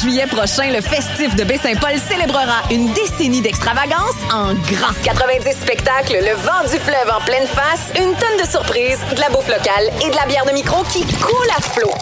[0.00, 4.94] juillet prochain, le festif de Baie-Saint-Paul célébrera une décennie d'extravagance en grand.
[5.04, 9.28] 90 spectacles, le vent du fleuve en pleine face, une tonne de surprises, de la
[9.28, 11.92] bouffe locale et de la bière de micro qui coule à flot.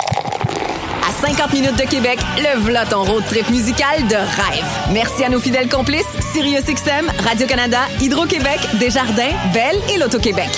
[1.09, 4.65] À 50 minutes de Québec, le v'là ton road trip musical de rêve.
[4.93, 10.51] Merci à nos fidèles complices, SiriusXM, Radio-Canada, Hydro-Québec, Desjardins, Belle et l'Auto-Québec.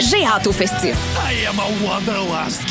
[0.00, 0.96] J'ai hâte au festif.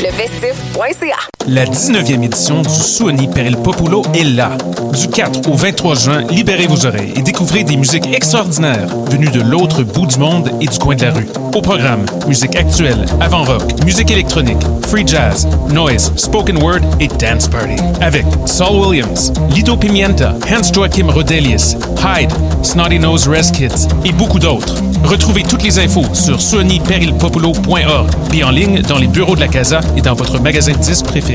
[0.01, 4.57] Lefestif.ca La 19e édition du Suoni per il Populo est là.
[4.99, 9.41] Du 4 au 23 juin, libérez vos oreilles et découvrez des musiques extraordinaires venues de
[9.41, 11.27] l'autre bout du monde et du coin de la rue.
[11.53, 17.75] Au programme, musique actuelle, avant-rock, musique électronique, free jazz, noise, spoken word et dance party.
[18.01, 22.31] Avec Saul Williams, Lido Pimienta, Hans Joachim Rodelius, Hyde,
[22.63, 24.75] Snotty Nose Rest Kids et beaucoup d'autres.
[25.03, 29.79] Retrouvez toutes les infos sur suoniperilpopulo.org et en ligne dans les bureaux de la Casa
[29.95, 31.34] et dans votre magasin de disques préféré.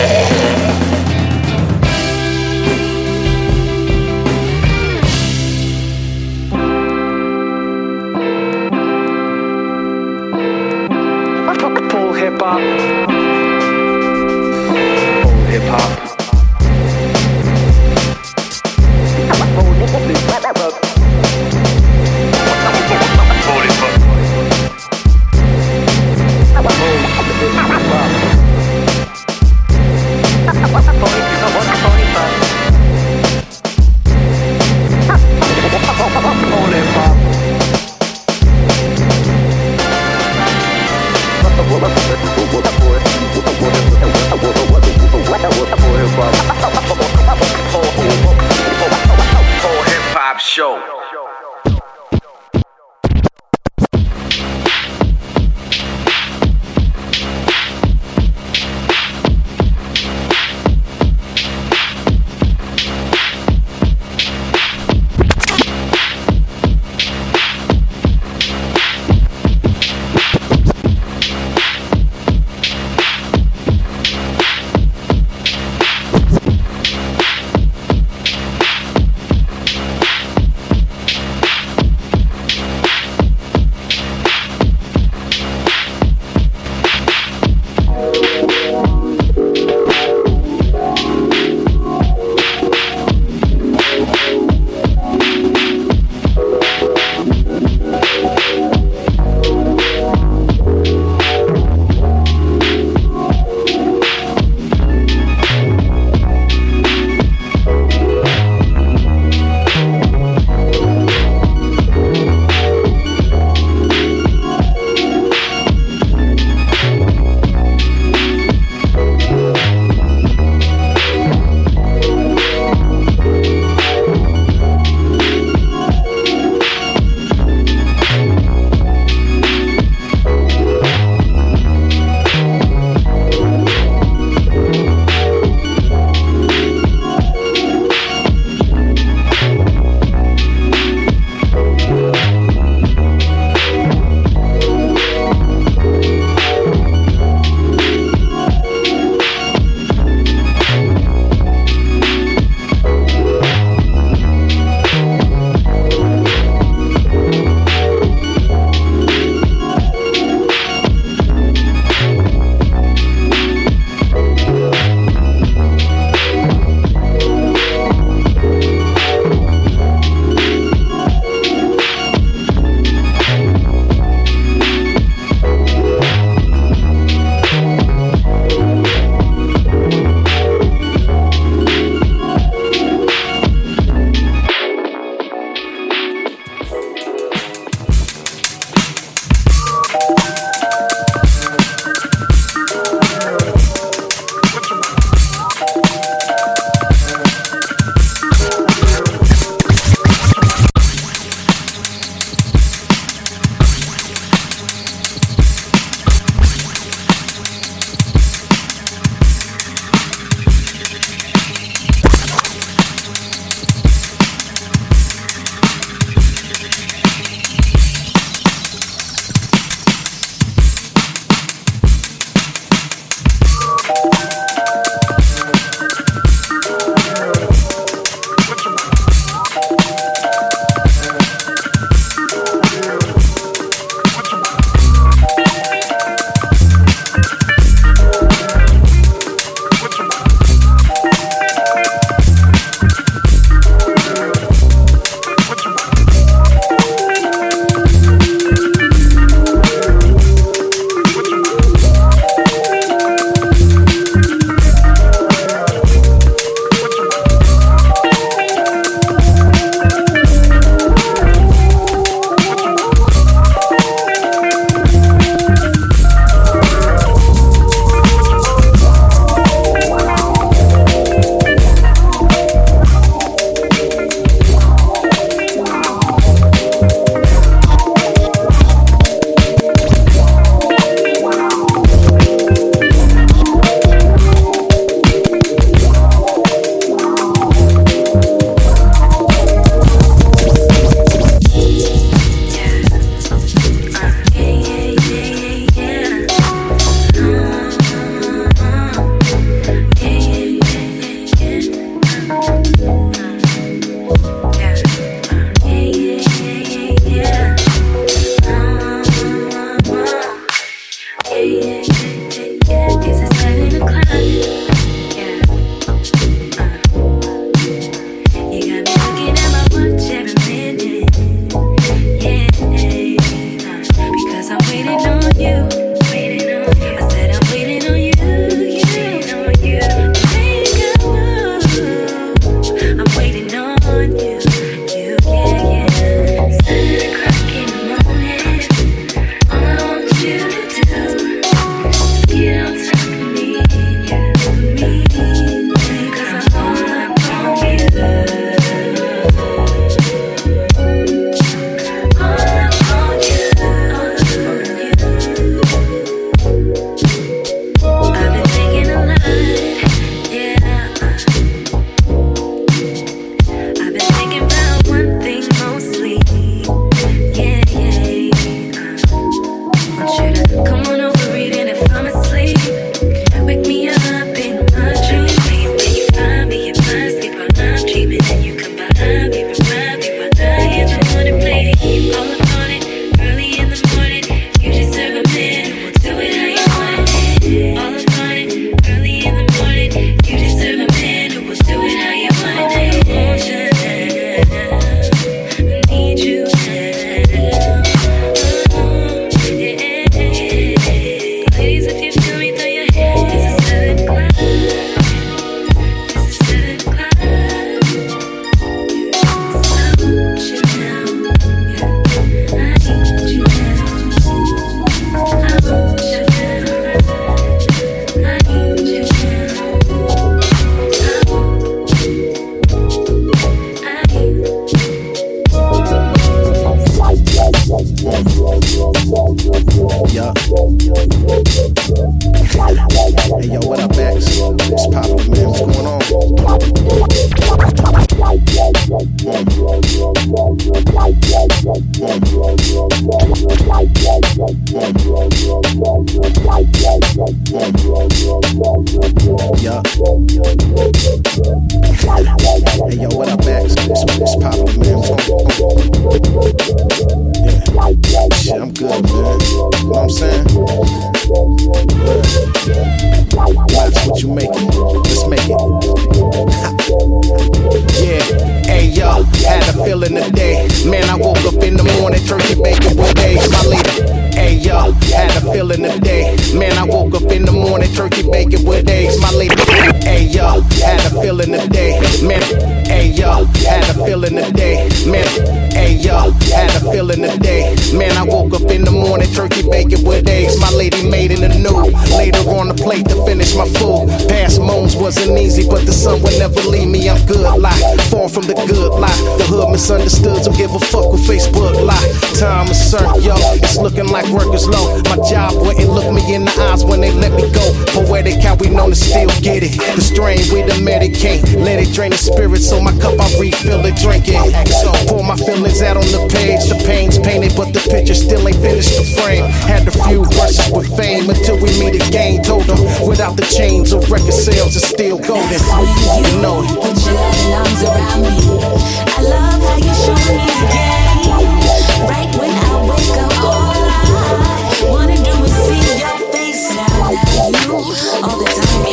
[537.39, 538.91] All the time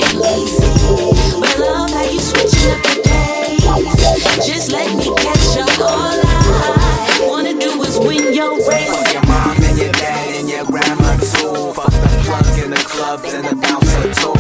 [1.40, 4.46] but love how you switching up the pace.
[4.46, 5.80] Just let me catch up.
[5.80, 8.88] All I wanna do is win your race.
[8.88, 11.72] Fuck your mom and your dad and your grandma too.
[11.74, 14.34] Fuck the plug in the clubs and the bouncer too.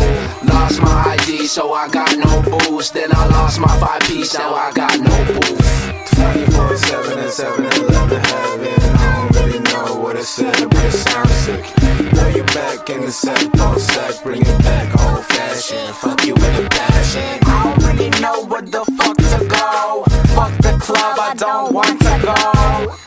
[0.46, 2.94] Lost my ID, so I got no boost.
[2.94, 6.14] Then I lost my five piece, now I got no boost.
[6.14, 7.87] 24 7 and 7 11
[12.90, 15.94] in the set, don't sec, bring it back old fashioned.
[15.96, 17.38] Fuck you with a passion.
[17.44, 20.04] I really know where the fuck to go.
[20.34, 22.34] Fuck the club, I don't want to go.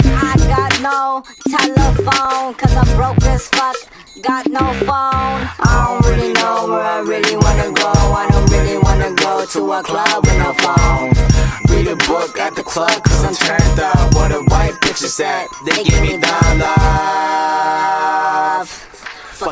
[0.06, 3.76] I got no telephone, cause I'm broke as fuck.
[4.22, 5.42] Got no phone.
[5.66, 7.92] I don't really know where I really wanna go.
[7.92, 11.10] I don't really wanna go to a club with no phone.
[11.70, 14.14] Read a book at the club cause I'm turned up.
[14.14, 15.48] Where the white bitches at?
[15.66, 16.81] They give me love.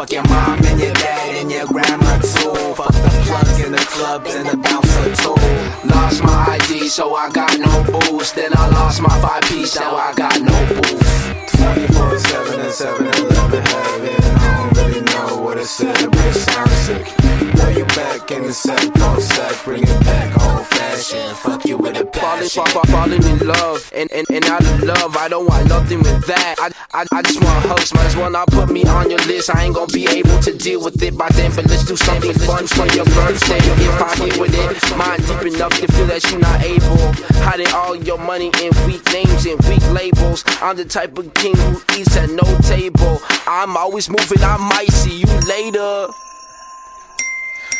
[0.09, 2.73] Fuck your mom and your dad and your grandma too.
[2.73, 5.87] Fuck the plug in the clubs and the bouncer too.
[5.87, 8.33] Lost my ID, so I got no boost.
[8.35, 11.57] Then I lost my five piece, now I got no boost.
[11.57, 14.15] 24 7 and 7 11 heaven.
[14.41, 15.98] I don't really know what it said,
[18.29, 21.37] back in the set, don't sec, bring it back old fashioned.
[21.37, 22.65] Fuck you with a Falling, passion.
[22.65, 26.25] fall, falling in love, and, and, and out of love, I don't want nothing with
[26.27, 26.55] that.
[26.59, 29.53] I, I, I just want hugs, might as well not put me on your list.
[29.55, 32.33] I ain't gonna be able to deal with it by then, but let's do something
[32.33, 33.57] fun for your birthday.
[33.57, 36.97] If I hit with it, mind deep enough to feel that you're not able.
[37.43, 40.43] Hiding all your money in weak names and weak labels.
[40.61, 43.19] I'm the type of king who eats at no table.
[43.47, 46.07] I'm always moving, I might see you later.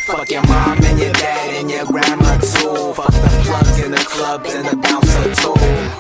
[0.10, 2.94] Fuck your mom and your dad and your grandma too.
[2.98, 5.54] Fuck the plug in the clubs and the bouncer too.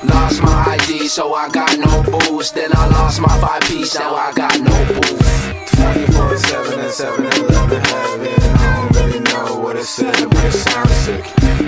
[0.07, 2.55] Lost my ID, so I got no boost.
[2.55, 5.75] Then I lost my five piece, now I got no boost.
[5.77, 8.33] 24 7 and 7 11 heaven.
[8.41, 11.23] I don't really know what it said, but it sounds sick.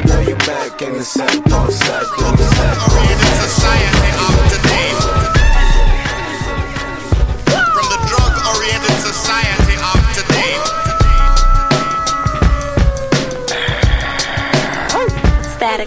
[0.05, 3.37] Now you back in the set, don't sec, bring it back.
[3.37, 4.89] Society of today.
[7.69, 9.60] From the drug-oriented society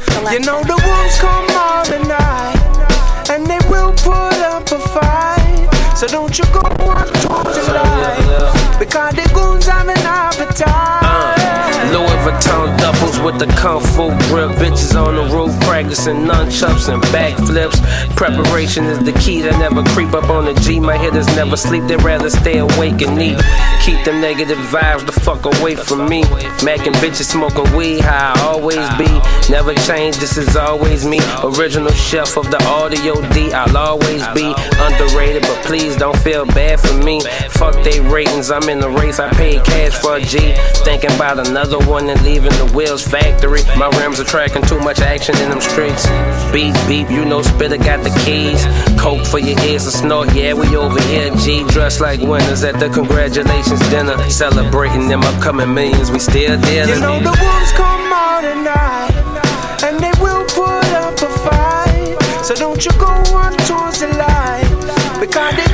[0.00, 4.78] Static You know the wolves come out at night, and they will put up a
[4.78, 5.96] fight.
[5.96, 10.66] So don't you go on towards the light, because the goons have an appetite.
[10.66, 14.50] Uh, Louis Vuitton duffels with the kung fu grip.
[14.60, 17.80] Bitches on the roof practicing nunchucks and backflips.
[18.14, 20.80] Preparation is the key to never creep up on the G.
[20.80, 23.40] My hitters never sleep, they'd rather stay awake and eat.
[23.82, 26.24] Keep them negative vibes the fuck away from me.
[26.60, 29.08] Macking bitches smoking weed, how I always be.
[29.50, 31.20] Never change, this is always me.
[31.42, 36.80] Original chef of the audio D, I'll always be underrated, but please don't feel bad
[36.80, 37.22] for me.
[37.48, 40.52] Fuck they ratings, I'm in the race, I paid cash for a G.
[40.84, 43.62] Thinking about another one and leaving the wheels factory.
[43.78, 46.06] My rims are tracking too much action in them streets.
[46.52, 48.62] Beep, beep, you know Spitter got the keys.
[49.00, 51.34] Coke for your ears to snort, yeah, we over here.
[51.36, 54.18] G dressed like winners at the congratulations dinner.
[54.28, 56.94] Celebrating them upcoming millions, we still dealing.
[56.94, 62.44] You know the wolves come out at night, and they will put up a fight.
[62.44, 65.73] So don't you go on towards the light, because the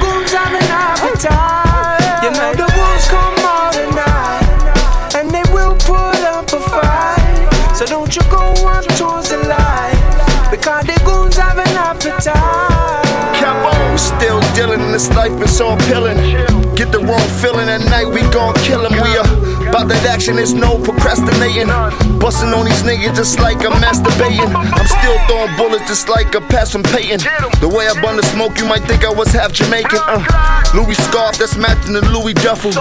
[14.60, 16.18] dealing in this life been so appealing.
[16.76, 18.92] Get the wrong feeling at night, we gon' kill him.
[18.92, 19.39] We are
[19.80, 21.68] about that action, there's no procrastinating.
[22.20, 24.52] Busting on these niggas just like I'm masturbating.
[24.52, 27.20] I'm still throwing bullets just like a pass from Peyton.
[27.60, 30.00] The way I bun the smoke, you might think I was half Jamaican.
[30.04, 30.20] Uh,
[30.74, 32.72] Louis scarf, that's matching the Louis duffel.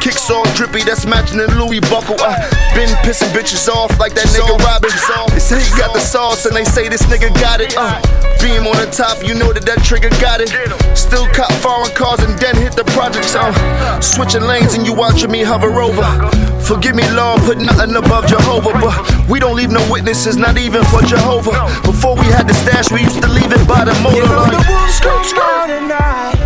[0.00, 2.18] Kicks all drippy, that's matching the Louis buckle.
[2.18, 2.42] I
[2.74, 4.90] been pissing bitches off like that nigga Robin.
[5.30, 7.74] They say he got the sauce and they say this nigga got it.
[7.76, 8.00] Uh,
[8.42, 10.50] beam on the top, you know that that trigger got it.
[10.96, 13.34] Still cop foreign cars and then hit the projects.
[13.36, 13.52] Uh,
[14.00, 16.39] switching lanes and you watching me hover over.
[16.62, 18.72] Forgive me, Lord, put nothing above Jehovah.
[18.78, 21.66] But we don't leave no witnesses, not even for Jehovah.
[21.82, 24.46] Before we had the stash, we used to leave it by the motor You know
[24.46, 26.39] the wolves come tonight,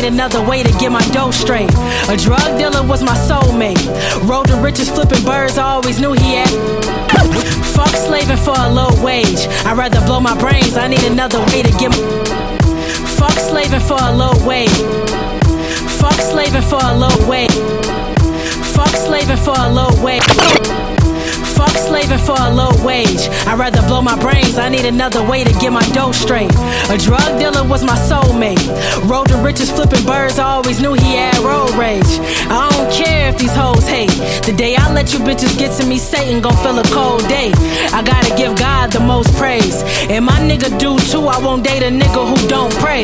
[0.00, 1.70] need another way to get my dough straight.
[2.08, 3.78] A drug dealer was my soulmate.
[4.28, 5.58] Road to riches flipping birds.
[5.58, 6.48] I always knew he had.
[7.74, 9.46] Fuck slaving for a low wage.
[9.66, 10.76] I'd rather blow my brains.
[10.76, 11.98] I need another way to get my.
[13.18, 14.70] Fuck slaving for a low wage.
[16.00, 17.54] Fuck slaving for a low wage.
[18.74, 20.87] Fuck slaving for a low wage.
[21.58, 23.26] Fuck slaving for a low wage.
[23.50, 24.58] I'd rather blow my brains.
[24.58, 26.54] I need another way to get my dough straight.
[26.88, 28.62] A drug dealer was my soulmate.
[29.10, 30.38] Road to riches flipping birds.
[30.38, 32.12] I always knew he had road rage.
[32.46, 34.14] I don't care if these hoes hate.
[34.46, 37.50] The day I let you bitches get to me, Satan gon' feel a cold day.
[37.92, 39.82] I gotta give God the most praise.
[40.08, 41.26] And my nigga do too.
[41.26, 43.02] I won't date a nigga who don't pray.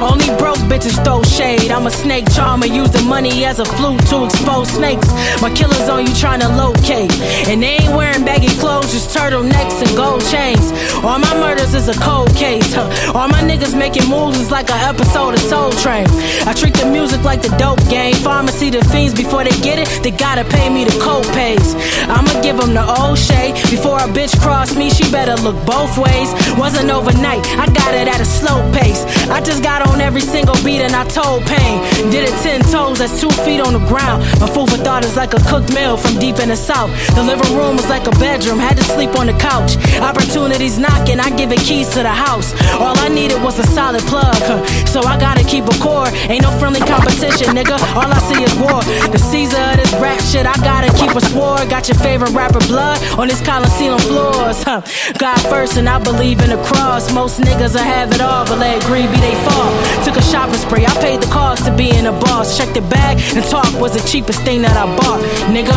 [0.00, 1.70] Only broke bitches throw shade.
[1.70, 2.66] I'm a snake charmer.
[2.66, 5.08] Use the money as a flute to expose snakes.
[5.40, 7.12] My killers on you trying to locate.
[7.48, 10.72] And they ain't wearing baggy clothes, just turtlenecks and gold chains.
[11.04, 12.74] All my murders is a cold case.
[12.74, 12.88] Huh.
[13.14, 16.06] All my niggas making moves is like an episode of Soul Train.
[16.46, 18.14] I treat the music like the dope game.
[18.16, 21.74] Pharmacy the fiends before they get it, they gotta pay me the co-pays.
[22.08, 23.54] I'ma give them the old shade.
[23.70, 26.32] Before a bitch cross me, she better look both ways.
[26.58, 29.04] Wasn't overnight, I got it at a slow pace.
[29.28, 31.80] I just got on every single beat and I told pain.
[32.10, 34.22] Did it ten toes, that's two feet on the ground.
[34.40, 36.90] My food for thought is like a cooked meal from deep in the south.
[37.14, 39.76] The living room was like a bedroom, had to sleep on the couch.
[40.00, 42.52] Opportunities knocking, I give it keys to the house.
[42.74, 44.64] All I needed was a solid plug, huh.
[44.86, 46.08] so I gotta keep a core.
[46.30, 47.76] Ain't no friendly competition, nigga.
[47.94, 48.80] All I see is war.
[49.10, 51.68] The Caesar of this rap shit, I gotta keep a sword.
[51.68, 54.80] Got your favorite rapper blood on this Coliseum floors, huh?
[55.18, 57.12] God first, and I believe in the cross.
[57.12, 59.73] Most niggas will have it all, but let greed be they fall.
[60.04, 62.56] Took a shopping spree, I paid the cost to being a boss.
[62.58, 65.74] Checked the bag, and talk was the cheapest thing that I bought, nigga.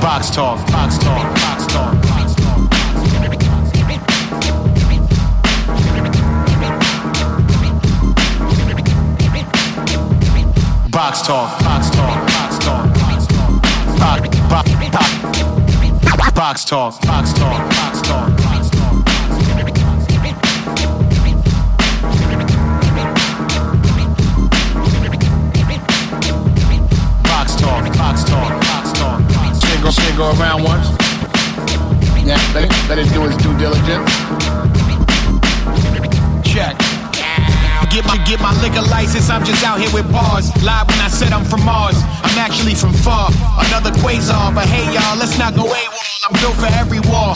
[0.00, 2.58] Box talk, box talk, box talk, box talk.
[10.90, 13.48] Box talk, box talk, box talk, box talk.
[16.34, 17.67] Box, talk, box talk,
[28.08, 29.20] box talk, box talk,
[30.40, 30.88] around once.
[32.24, 34.08] Yeah, let it, let it do its due diligence.
[36.42, 36.74] Check.
[37.92, 40.48] Get my get my liquor license, I'm just out here with bars.
[40.64, 41.96] Live when I said I'm from Mars.
[42.22, 43.28] I'm actually from far,
[43.66, 44.54] another quasar.
[44.54, 46.28] But hey y'all, let's not go AWOL.
[46.28, 47.34] I'm built for every war.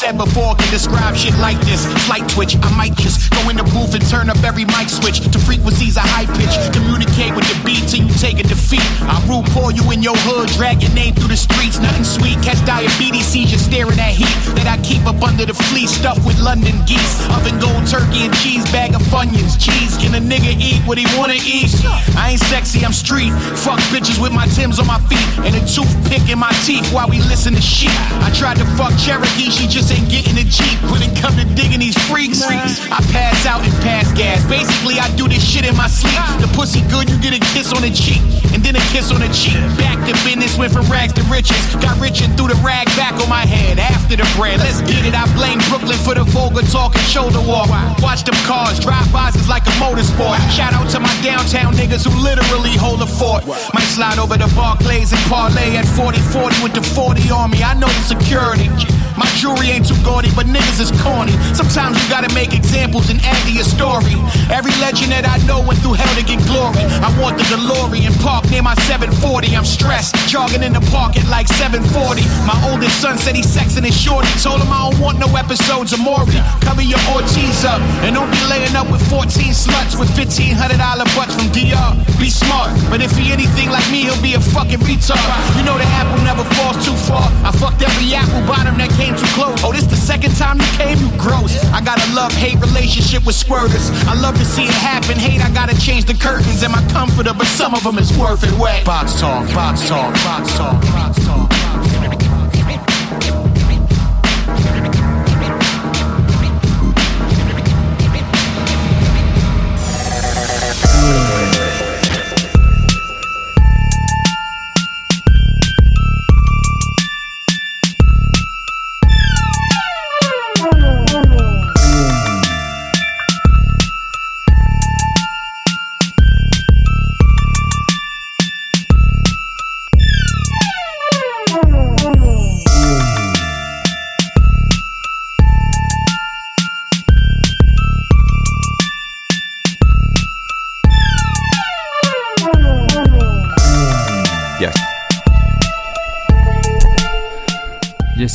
[0.00, 1.84] Said before can describe shit like this.
[2.08, 5.20] Flight twitch, I might just go in the booth and turn up every mic switch
[5.20, 6.56] to frequencies of high pitch.
[6.72, 8.80] Communicate with the beat till you take a defeat.
[9.04, 11.76] I root pour you in your hood, drag your name through the streets.
[11.84, 15.92] Nothing sweet, catch diabetes, seizure staring at heat that I keep up under the fleece,
[15.92, 17.20] stuffed with London geese.
[17.36, 19.60] Oven gold turkey and cheese, bag of funyuns.
[19.60, 21.76] Cheese, can a nigga eat what he wanna eat?
[22.16, 23.36] I ain't sexy, I'm street.
[23.68, 27.04] Fuck bitches with my Tim's on my feet and a toothpick in my teeth while
[27.12, 27.92] we listen to shit.
[28.24, 30.78] I tried to fuck Cherokee, she just ain't getting a Jeep.
[30.90, 34.42] When it come to digging these freaks, I pass out and pass gas.
[34.48, 36.18] Basically, I do this shit in my sleep.
[36.40, 38.22] The pussy good, you get a kiss on the cheek,
[38.54, 39.58] and then a kiss on the cheek.
[39.78, 41.60] Back to business, went from rags to riches.
[41.78, 44.58] Got rich and threw the rag back on my head after the bread.
[44.58, 45.14] Let's get it.
[45.14, 47.70] I blame Brooklyn for the vulgar talk and shoulder walk.
[48.02, 50.38] Watch them cars, drive-bys is like a motorsport.
[50.50, 53.46] Shout out to my downtown niggas who literally hold a fort.
[53.46, 57.62] Might slide over to Barclays and parlay at 40-40 with the 40 on me.
[57.62, 58.68] I know the security.
[59.16, 61.32] My jewelry ain't too gaudy, but niggas is corny.
[61.54, 64.14] Sometimes you gotta make examples and add to your story.
[64.50, 66.84] Every legend that I know went through hell to get glory.
[67.02, 69.56] I want the DeLorean park near my 740.
[69.56, 72.22] I'm stressed, jogging in the park at like 740.
[72.44, 74.28] My oldest son said he's sexing his shorty.
[74.42, 76.38] Told him I don't want no episodes of Maury.
[76.60, 80.56] Cover your Ortiz up and don't be laying up with 14 sluts with $1,500
[81.16, 81.96] butts from DR.
[82.20, 85.30] Be smart, but if he anything like me, he'll be a fucking retard.
[85.56, 87.24] You know the apple never falls too far.
[87.46, 89.62] I fucked every apple bottom that came too close.
[89.70, 91.54] Oh, this the second time you came, you gross.
[91.70, 93.86] I got a love-hate relationship with squirters.
[94.04, 95.14] I love to see it happen.
[95.14, 98.42] Hate, I gotta change the curtains and my comforter, but some of them is worth
[98.42, 98.50] it.
[98.58, 98.84] Wet.
[98.84, 101.59] Box talk, box talk, box talk, box talk.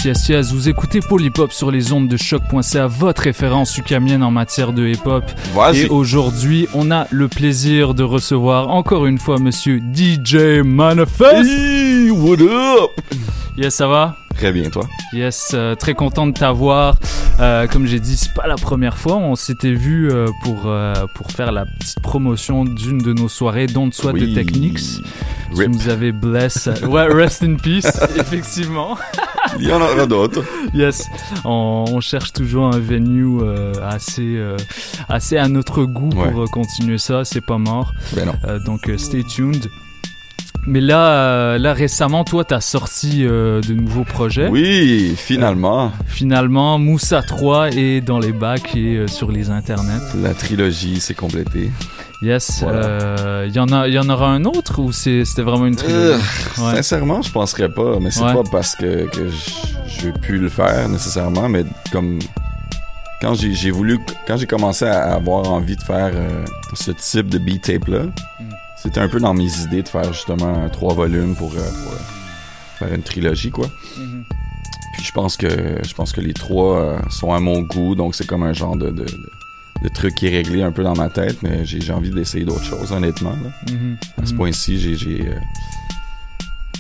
[0.06, 0.52] Yes, yes, yes.
[0.54, 5.24] Vous écoutez Polypop sur les ondes de choc.ca, votre référence ukamienne en matière de hip-hop.
[5.74, 11.50] Et aujourd'hui, on a le plaisir de recevoir encore une fois monsieur DJ Manifest.
[12.12, 12.92] what up?
[13.58, 14.16] Yes, ça va?
[14.38, 14.86] Très bien, toi?
[15.14, 16.98] Yes, euh, très content de t'avoir.
[17.40, 19.16] Euh, comme j'ai dit, c'est pas la première fois.
[19.16, 20.70] On s'était vu euh, pour,
[21.16, 24.30] pour faire la petite promotion d'une de nos soirées, dont soit Oui.
[24.30, 24.80] de Techniques.
[24.80, 25.70] Tu Rip.
[25.70, 26.70] nous avais bless.
[26.86, 27.86] Ouais, rest in peace,
[28.18, 28.98] effectivement.
[29.60, 30.44] Il y en aura d'autres.
[30.74, 31.08] Yes,
[31.46, 33.40] on, on cherche toujours un venue
[33.82, 34.38] assez,
[35.08, 36.32] assez à notre goût Ouais.
[36.32, 37.24] pour continuer ça.
[37.24, 37.94] C'est pas mort.
[38.14, 38.34] Ben non.
[38.66, 39.66] Donc, stay tuned.
[40.68, 44.48] Mais là, euh, là récemment, toi, t'as sorti euh, de nouveaux projets.
[44.48, 45.92] Oui, finalement.
[46.08, 50.02] Finalement, Moussa 3 est dans les bacs et euh, sur les internets.
[50.24, 51.70] La trilogie s'est complétée.
[52.24, 52.62] Yes.
[52.64, 52.80] Voilà.
[52.80, 56.00] euh, Il y en a, y en aura un autre ou c'était vraiment une trilogie?
[56.00, 56.18] Euh,
[56.64, 56.76] Ouais.
[56.78, 58.34] Sincèrement, je penserais pas, mais c'est Ouais.
[58.34, 59.30] pas parce que, que
[60.06, 62.18] veux plus le faire nécessairement, mais comme
[63.22, 67.28] quand j'ai j'ai voulu, quand j'ai commencé à avoir envie de faire euh, ce type
[67.30, 68.00] de beat tape là,
[68.40, 68.50] Hmm.
[68.86, 71.98] C'était un peu dans mes idées de faire justement trois volumes pour, euh, pour, euh,
[72.80, 73.68] faire une trilogie quoi.
[73.98, 74.24] Mhm.
[74.94, 75.48] Puis je pense que
[75.84, 78.78] je pense que les trois euh, sont à mon goût, donc c'est comme un genre
[78.78, 79.06] de, de,
[79.94, 82.64] truc qui est réglé un peu dans ma tête, mais j'ai j'ai envie d'essayer d'autres
[82.64, 83.74] choses honnêtement là.
[83.74, 83.98] Mhm.
[84.22, 84.38] À ce Mhm.
[84.38, 84.96] point-ci, j'ai.
[84.96, 85.30] j'ai,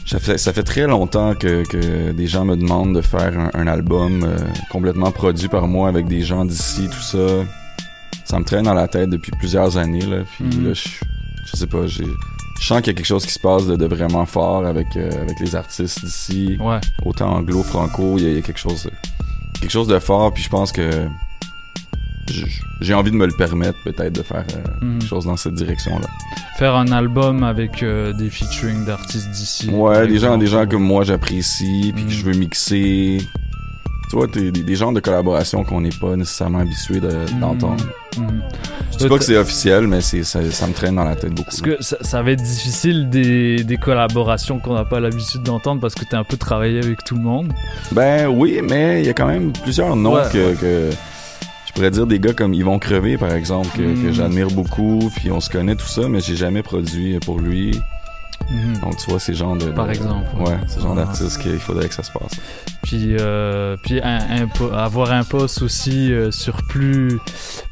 [0.05, 3.49] ça fait, ça fait très longtemps que, que des gens me demandent de faire un,
[3.55, 4.37] un album euh,
[4.69, 7.43] complètement produit par moi avec des gens d'ici, tout ça.
[8.23, 10.17] Ça me traîne dans la tête depuis plusieurs années, là.
[10.37, 10.89] Puis là, je,
[11.45, 12.05] je sais pas, j'ai.
[12.61, 14.87] Je sens qu'il y a quelque chose qui se passe de, de vraiment fort avec,
[14.95, 16.57] euh, avec les artistes d'ici.
[16.59, 16.79] Ouais.
[17.05, 18.89] Autant anglo, franco, il y, a- il y a quelque chose,
[19.59, 20.33] quelque chose de fort.
[20.33, 21.07] Puis je pense que
[22.81, 24.99] j'ai envie de me le permettre peut-être de faire euh, Mhm.
[24.99, 26.07] quelque chose dans cette direction-là.
[26.57, 29.69] Faire un album avec euh, des featuring d'artistes d'ici.
[29.69, 33.17] Ouais, des gens, des gens que moi j'apprécie, puis que je veux mixer.
[34.27, 37.83] T'es- des, des genres de collaborations qu'on n'est pas nécessairement habitué de- d'entendre.
[38.17, 38.41] Mhm.
[38.93, 41.31] Je dis pas que c'est officiel, mais c'est ça, ça me traîne dans la tête
[41.31, 41.43] beaucoup.
[41.49, 45.81] Parce que ça, ça va être difficile des, des collaborations qu'on n'a pas l'habitude d'entendre
[45.81, 47.51] parce que t'as un peu travaillé avec tout le monde.
[47.91, 50.89] Ben oui, mais il y a quand même plusieurs noms Ouais, que, que-
[51.67, 54.13] je pourrais dire des gars comme Yvon Crevé par exemple que, que Mm.
[54.13, 57.77] j'admire beaucoup, puis on se connaît tout ça, mais j'ai jamais produit pour lui.
[58.49, 58.77] Mhm.
[58.81, 60.57] Donc tu vois ces genres de Par de- exemple, ouais, ouais.
[60.67, 60.97] ces genres Ouais.
[60.97, 62.31] d'artistes qu'il faudrait que ça se passe.
[62.85, 67.17] Puis, euh, puis un, un po- avoir un poste aussi euh, sur plus,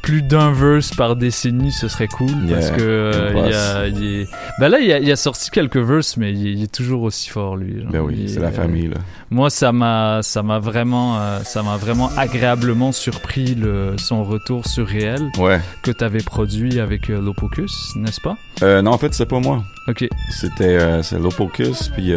[0.01, 2.31] plus d'un verse par décennie, ce serait cool.
[2.49, 4.27] Parce que euh, y a, est-
[4.59, 7.81] ben là, il a, sorti quelques verses, mais il est, toujours aussi fort, lui.
[7.83, 7.91] genre.
[7.91, 8.97] Ben oui, c'est est- la famille là.
[9.29, 14.65] Moi, ça m'a, ça m'a vraiment, euh, ça m'a vraiment agréablement surpris le, son retour
[14.65, 15.59] sur réel Ouais.
[15.83, 18.35] que tu avais produit avec Lopocus, n'est-ce pas?
[18.81, 19.63] Non, en fait, c'est pas moi.
[19.87, 20.07] Ok.
[20.31, 22.13] C'était c'est Lopocus puis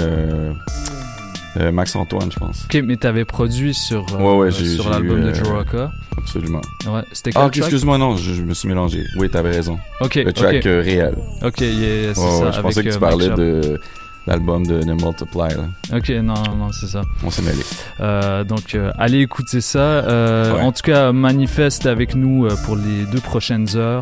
[1.58, 2.64] euh, Max Antoine, je pense.
[2.64, 5.90] Ok, mais t'avais produit sur, euh, Ouais, ouais, j'ai- sur l'album de euh, Joraka.
[6.18, 6.60] Absolument.
[6.86, 9.04] Ouais, c'était Ah, excuse-moi, non, je, je me suis mélangé.
[9.16, 9.78] Oui, t'avais raison.
[10.00, 11.14] Ok, Le track réel.
[11.42, 13.80] Ok, yeah, c'est Ouais, ça, je pensais que tu parlais de,
[14.26, 15.54] l'album de, de Multiply.
[15.56, 15.96] Là.
[15.96, 17.02] Ok, non, non, c'est ça.
[17.24, 17.62] On s'est mêlé.
[18.00, 19.78] Euh, donc, euh, allez écouter ça.
[19.78, 20.62] Euh, Ouais.
[20.62, 24.00] En tout cas, manifeste avec nous pour les deux prochaines heures.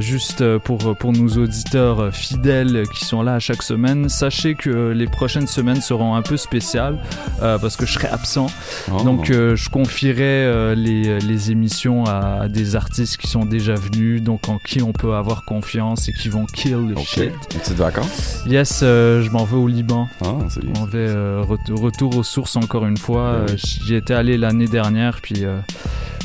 [0.00, 5.06] Juste pour, pour nos auditeurs fidèles qui sont là à chaque semaine, sachez que les
[5.06, 6.98] prochaines semaines seront un peu spéciales
[7.40, 8.46] parce que je serai absent.
[8.92, 9.02] Oh.
[9.02, 14.58] Donc, je confierai les, les émissions à, des artistes qui sont déjà venus, donc en
[14.58, 17.04] qui on peut avoir confiance et qui vont kill le Ok.
[17.06, 17.32] shit.
[17.54, 18.42] Une petite vacances?
[18.56, 20.08] Yes, euh, je m'en vais au Liban.
[20.24, 20.28] Ah.
[20.48, 23.40] Je m'en vais euh, ret- retour aux sources encore une fois.
[23.46, 23.52] Oui.
[23.52, 25.44] Euh, J'y étais allé l'année dernière, puis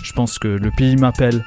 [0.04, 1.44] je pense que le pays m'appelle.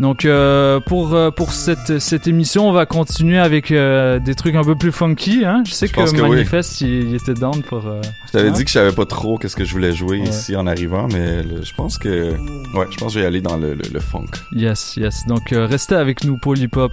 [0.00, 4.54] Donc euh, pour euh, pour cette cette émission, on va continuer avec euh, des trucs
[4.54, 5.44] un peu plus funky.
[5.44, 5.62] Hein.
[5.66, 6.30] Je sais Je que, que oui.
[6.30, 7.86] Manifest il, il était down pour.
[7.86, 8.52] euh, Je t'avais hein?
[8.52, 10.28] dit que je savais pas trop qu'est-ce que je voulais jouer Ouais.
[10.28, 13.40] ici en arrivant, mais le- je pense que ouais, je pense que je vais aller
[13.40, 14.26] dans le, le- le funk.
[14.52, 15.26] Yes, yes.
[15.26, 16.92] Donc restez avec nous, Paul Hip Hop,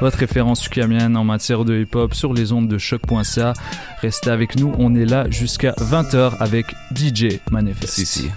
[0.00, 3.52] votre référence ukamienne en matière de hip hop sur les ondes de choc.ca.
[4.02, 7.92] Restez avec nous, on est là jusqu'à 20h avec DJ Manifest.
[7.92, 8.30] Si si.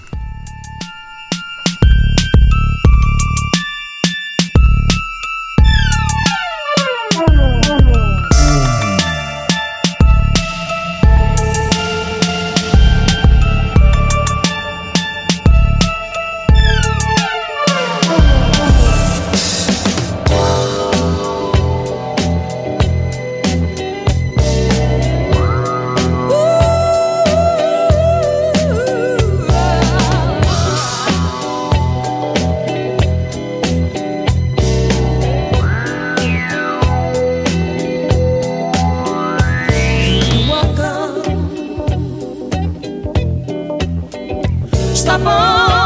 [45.03, 45.82] Stop on,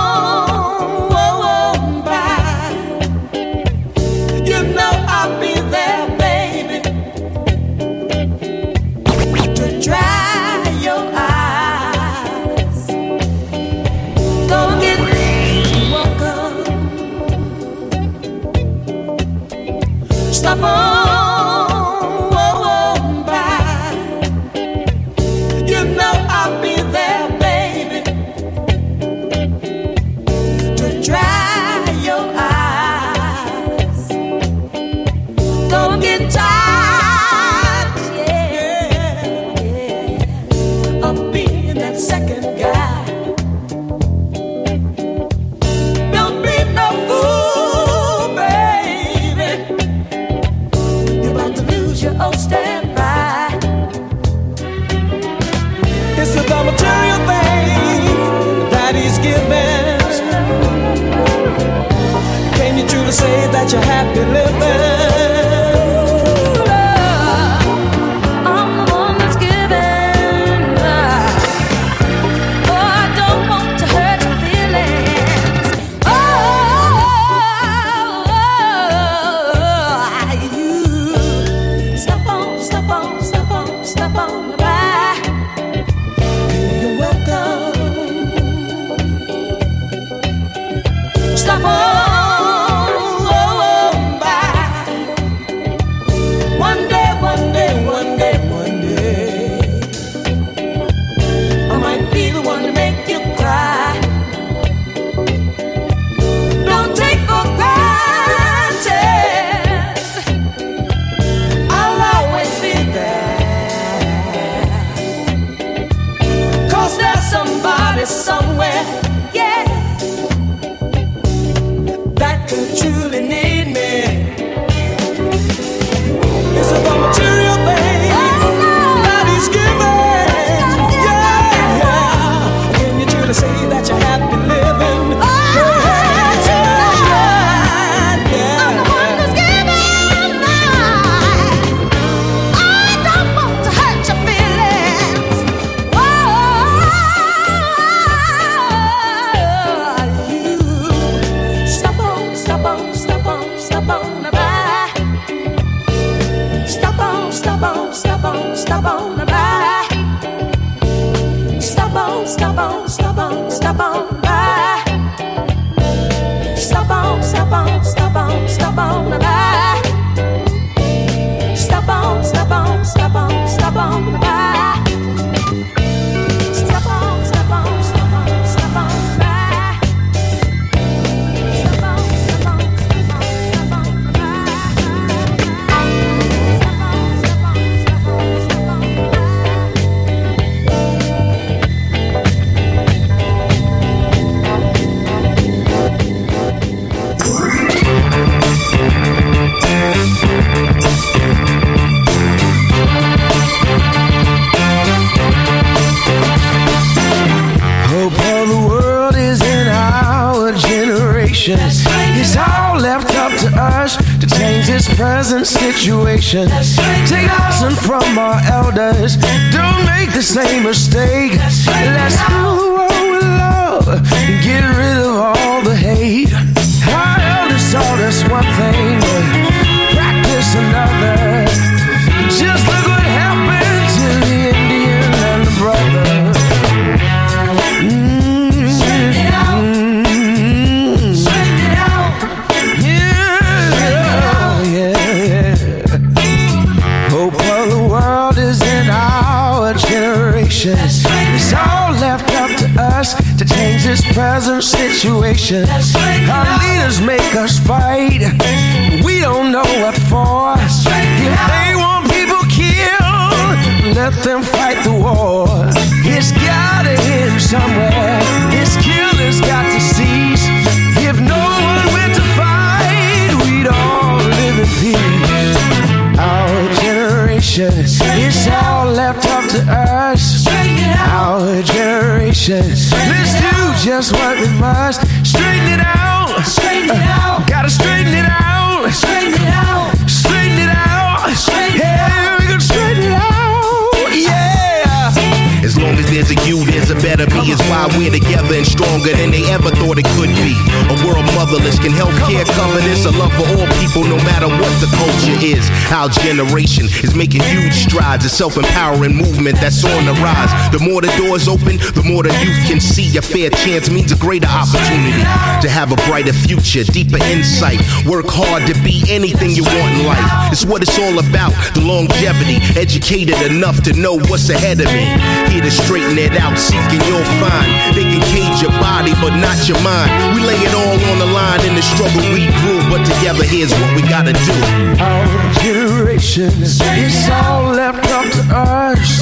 [301.88, 302.43] can healthcare
[302.84, 303.06] this.
[303.06, 305.63] A love for all people, no matter what the culture is.
[305.91, 308.26] Our generation is making huge strides.
[308.26, 310.52] A self-empowering movement that's on the rise.
[310.71, 313.15] The more the doors open, the more the youth can see.
[313.17, 315.23] A fair chance means a greater opportunity
[315.63, 317.80] to have a brighter future, deeper insight.
[318.06, 320.52] Work hard to be anything you want in life.
[320.52, 321.56] It's what it's all about.
[321.73, 325.08] The longevity, educated enough to know what's ahead of me.
[325.54, 327.95] Here to straighten it out, seeking you'll find.
[327.95, 330.12] They can cage your body, but not your mind.
[330.36, 333.72] We lay it all on the line in the struggle we grew, but together here's
[333.72, 334.54] what we gotta do.
[334.98, 335.28] Our
[335.62, 339.22] generation, it's all left up to us.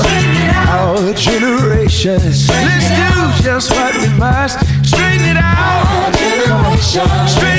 [0.69, 4.57] Our generation, let's do just what we must.
[4.87, 6.15] Straighten it out.
[6.45, 7.54] Come on.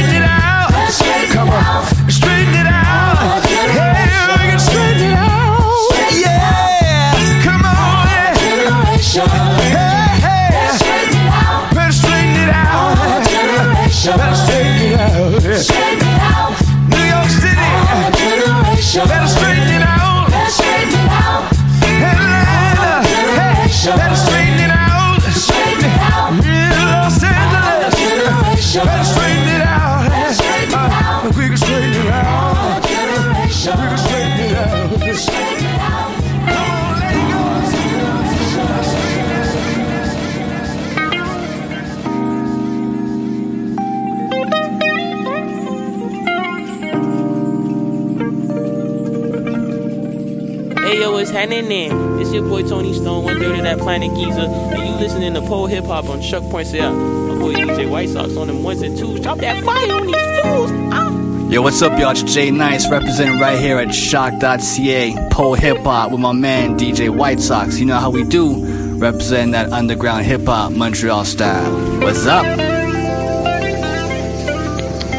[51.47, 52.21] Hey yo, what's?
[52.21, 55.41] It's your boy Tony Stone, one third of that planet Giza, and you listening to
[55.43, 56.93] pole hip hop on Chuck Points Out.
[56.93, 59.21] My boy DJ White Sox on them ones and twos.
[59.21, 61.53] Drop that fire on these fools.
[61.53, 62.11] Yo, what's up, y'all?
[62.11, 67.11] It's Jay Nice representing right here at Shock.ca, Pole Hip Hop with my man DJ
[67.11, 67.79] White Sox.
[67.79, 71.73] You know how we do, representing that underground hip hop Montreal style.
[72.01, 72.45] What's up?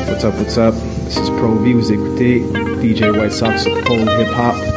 [0.10, 0.74] What's up, what's up?
[1.06, 2.42] This is Pro V, vous écoutez
[2.82, 4.77] DJ White Sox sur Pole Hip Hop.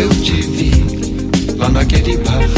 [0.00, 0.70] Eu te vi
[1.58, 2.48] lá naquele bar,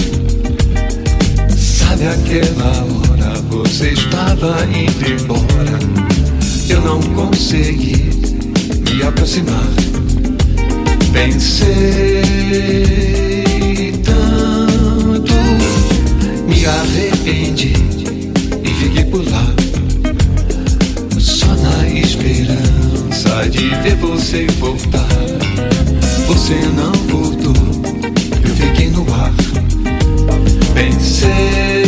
[1.57, 5.79] sabe aquela hora você estava indo embora.
[6.69, 8.11] Eu não consegui
[8.89, 9.67] me aproximar.
[11.13, 12.23] Pensei
[14.05, 15.35] tanto,
[16.47, 17.73] me arrependi
[18.63, 19.53] e fiquei por lá.
[21.19, 25.09] Só na esperança de ver você voltar.
[26.29, 27.22] Você não voltou,
[29.05, 30.73] no.
[30.75, 31.82] Pensei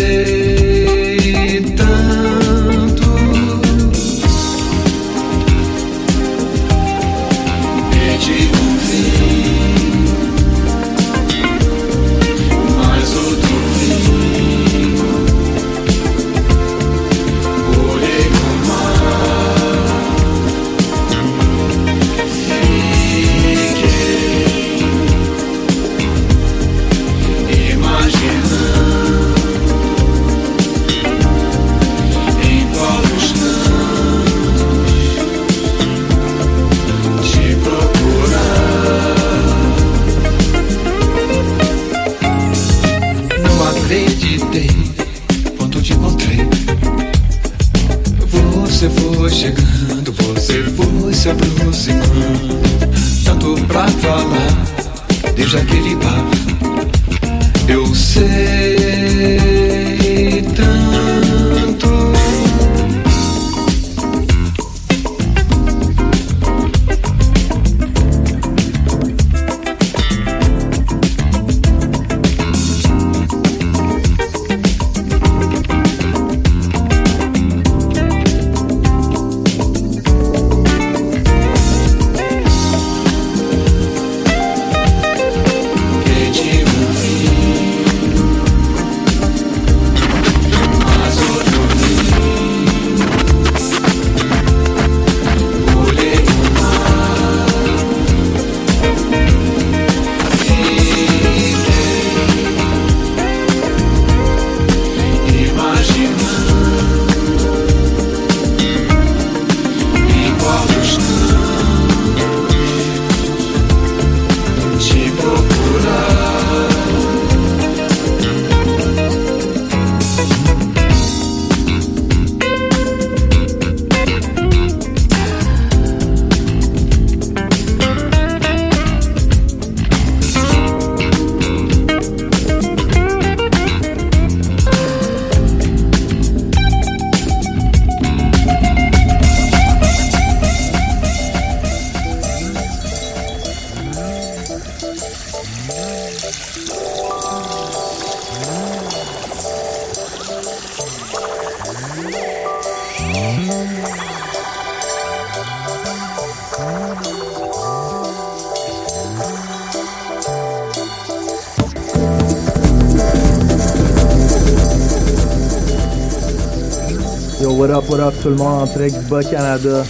[168.25, 169.85] tout le monde en direct du Bas-Canada.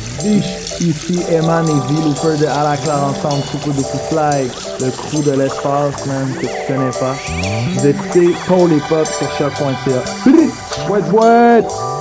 [0.80, 5.38] Ici Eman et V-Looper de À la Claire Ensemble, Super Duper Fly, le crew de
[5.38, 7.14] l'espace, man, que tu connais pas.
[7.74, 10.02] Vous écoutez Paul et Pop sur choc.ca.
[10.88, 11.93] What, what?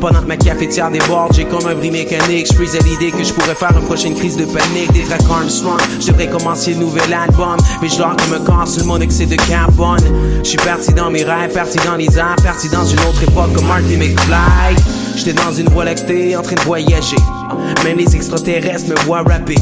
[0.00, 2.46] Pendant que ma cafetière déborde, j'ai comme un bris mécanique.
[2.50, 4.90] Je freeze à l'idée que je pourrais faire une prochaine crise de panique.
[4.92, 7.58] Des tracks Armstrong, je devrais commencer le nouvel album.
[7.82, 10.00] Mais je dors comme un corps sur le monoxyde de carbone.
[10.42, 13.52] Je suis parti dans mes rêves, parti dans les airs, parti dans une autre époque
[13.54, 14.76] comme Marty McFly.
[15.16, 17.18] J'étais dans une voie lactée en train de voyager.
[17.84, 19.56] Même les extraterrestres me voient rapper.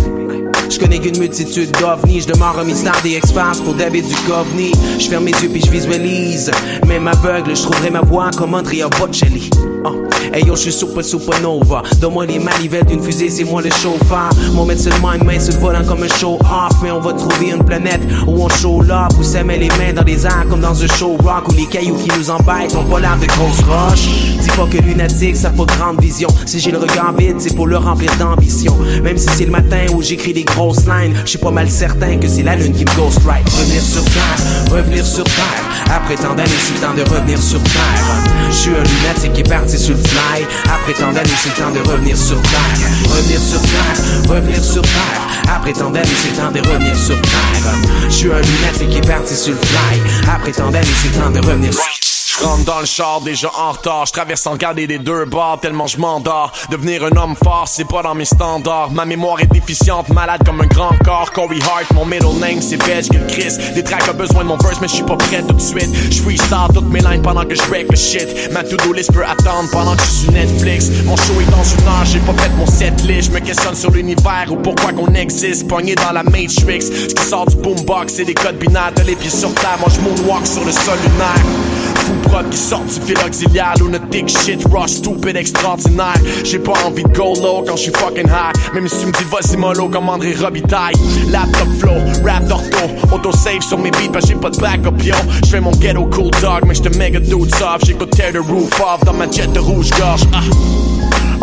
[0.70, 4.70] Je connais qu'une multitude d'ovnis, je demeure un mystère des ex-faces pour David Duchovny.
[5.00, 6.52] Je ferme mes yeux puis je visualise.
[6.86, 9.50] Même aveugle, je trouverai ma voix comme Andrea Bocelli.
[9.84, 10.08] Oh.
[10.32, 11.82] Hey yo, je suis super supernova.
[12.00, 14.30] Donne-moi les manivelles d'une fusée, c'est moi le chauffeur.
[14.52, 16.76] Mon mettre le mind, main sur le volant comme un show off.
[16.82, 19.92] Mais on va trouver une planète où on show love, où ça met les mains
[19.94, 21.48] dans les airs comme dans un show rock.
[21.48, 24.08] Où les cailloux qui nous embêtent ont pas l'air de grosses roches.
[24.40, 26.28] Dis pas que lunatique, ça pas grande vision.
[26.46, 28.76] Si j'ai le regard vide, c'est pour le remplir d'ambition.
[29.02, 32.18] Même si c'est le matin où j'écris des grosses lines, je suis pas mal certain
[32.18, 33.48] que c'est la lune qui me ghost right.
[33.48, 35.64] Revenir sur terre, revenir sur terre.
[35.90, 38.24] Après tant d'années, c'est temps de revenir sur terre.
[38.50, 40.46] Je suis un lunatique qui est parti sur le fly.
[40.64, 42.60] Après tant d'années, c'est le temps de revenir sur terre.
[43.04, 45.54] Revenir sur terre, revenir sur terre.
[45.54, 47.74] Après tant d'années, c'est le temps de revenir sur terre.
[48.08, 50.00] Je suis un lunatique qui est parti sur le fly.
[50.28, 51.97] Après tant d'années, c'est le temps de revenir sur
[52.38, 55.58] Je rentre dans le char déjà en retard, je traverse sans regarder les deux bords
[55.60, 56.52] tellement je m'endors.
[56.70, 58.92] Devenir un homme fort, c'est pas dans mes standards.
[58.92, 61.32] Ma mémoire est déficiente, malade comme un grand corps.
[61.32, 63.54] Corey Hart, mon middle name c'est Veg que Chris.
[63.74, 65.90] Des tracks ont besoin de mon verse, mais je suis pas prêt tout de suite.
[66.12, 68.52] Je freestyle toutes mes lines pendant que je break le shit.
[68.52, 70.90] Ma to-do list peut attendre pendant que je suis Netflix.
[71.06, 73.30] Mon show est dans une heure, j'ai pas fait mon set list.
[73.30, 75.66] Je me questionne sur l'univers ou pourquoi qu'on existe.
[75.66, 78.92] Pogné dans la Matrix, ce qui sort du boombox, c'est des codes binaires.
[78.94, 82.27] T'as les pieds sur terre, moi je moonwalk sur le sol lunaire.
[82.28, 86.14] Prod qui sort du fil auxiliaire Lunatic shit, rush, stupid, extraordinaire.
[86.44, 88.74] J'ai pas envie de go low quand je suis fucking high.
[88.74, 90.94] Même si tu me dis vas-y mollo comme André Robitaille
[91.30, 92.88] Laptop flow, rap d'ortho.
[93.12, 95.14] Auto-save sur mes beats que j'ai pas de backup yo.
[95.44, 97.86] J'fais mon ghetto cool dog mais j'te méga dude soft.
[97.86, 100.40] J'écoute tear the roof off dans ma jet de rouge-gorge ah.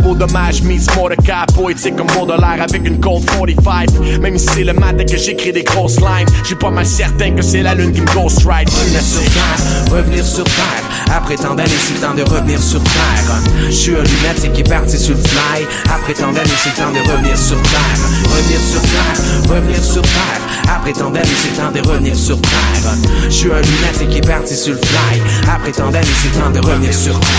[0.02, 4.74] Beau dommage meets Mordecai Poétique comme Baudelaire avec une Colt 45 Même si c'est le
[4.74, 8.02] matin que j'écris des grosses lines J'suis pas mal certain que c'est la lune qui
[8.02, 11.16] me ghost ride Revenir sur terre, revenir sur terre.
[11.16, 13.42] Après tant d'années, c'est le temps de revenir sur terre.
[13.68, 15.66] Je suis un lunatique qui est parti sur le fly.
[15.86, 17.98] Après tant d'années, c'est le temps de revenir sur terre.
[18.30, 20.42] Revenir sur terre, revenir sur terre.
[20.76, 22.96] Après tant d'années, c'est le temps de revenir sur terre.
[23.26, 25.22] Je suis un lunatique qui est parti sur le fly.
[25.48, 27.30] Après tant d'années, c'est le temps de revenir sur terre.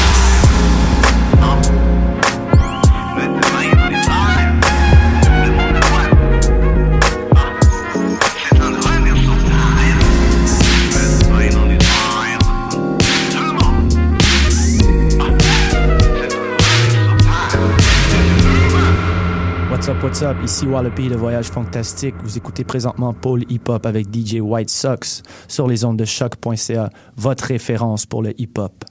[19.87, 20.37] What's up, what's up?
[20.43, 22.17] Ici Wallopy de Voyage Fantastique.
[22.25, 26.91] Vous écoutez présentement Paul Hip Hop avec DJ White Sox sur les ondes de choc.ca,
[27.17, 28.85] votre référence pour le hip hop.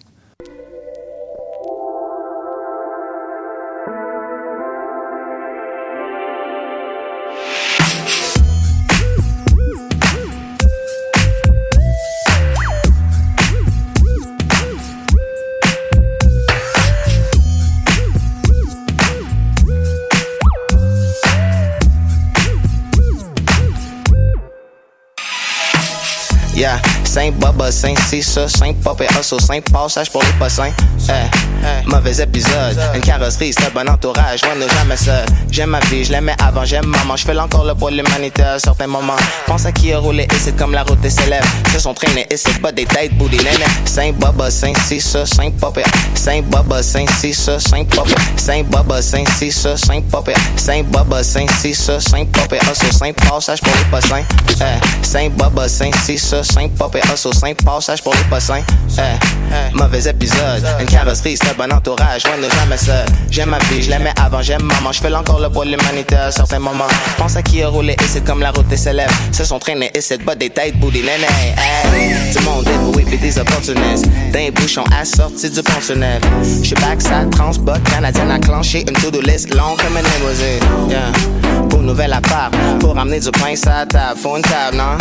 [27.55, 30.71] Bubba, Saint Cissa, Saint Pop et Hustle, Saint Passage pour les pas saints.
[31.07, 35.25] Eh, mauvais épisode, une carrosserie, c'est un bon entourage, moi ne jamais seul.
[35.49, 38.43] J'aime ma vie, je l'aimais avant, j'aime maman, je fais encore le poids de l'humanité
[38.43, 39.15] à certains moments.
[39.47, 41.47] Pense à qui a roulé et c'est comme la route des célèbres.
[41.73, 43.65] Se sont traînés et c'est pas des têtes pour des nénés.
[43.85, 45.83] Saint Bubba, Saint Cissa, Saint Pop et
[46.17, 50.83] Saint Bubba, Saint Cissa, Saint Pop et Saint Bubba, Saint Cissa, Saint Pop et Saint
[50.83, 54.23] Bubba, Saint Cissa, Saint Pop et Hustle, Saint Passage pour les pas saints.
[54.61, 58.63] Eh, Saint Bubba, Saint Cissa, Saint Pop et Hustle, Saint Passage pour les pas saints.
[58.97, 63.05] Eh, mauvais épisode, une carrosserie, c'est un bon entourage, moi ne jamais seul.
[63.29, 66.15] J'aime ma vie, je l'aimais avant, j'aime maman, je fais encore le poids de l'humanité
[66.15, 66.87] à certains moments.
[67.19, 69.13] Pense à qui a roulé et c'est comme la route des célèbres.
[69.31, 71.27] Se sont traînés et c'est pas des têtes pour des nénés.
[71.55, 74.07] Hey, tout le monde est oui, pis des opportunistes.
[74.31, 76.21] D'un bouchon assorti du pont tunnel.
[76.63, 80.89] J'suis backside, transbot, canadienne enclenché, une to-do list longue comme une limousine.
[80.89, 81.67] Yeah.
[81.69, 84.97] Pour nouvelle appart, pour amener du pain la table, faut une table, non?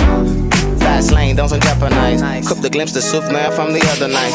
[0.80, 2.18] Fast lane dans un japonais.
[2.42, 4.34] Coupe de glimpses de souvenirs from the other night.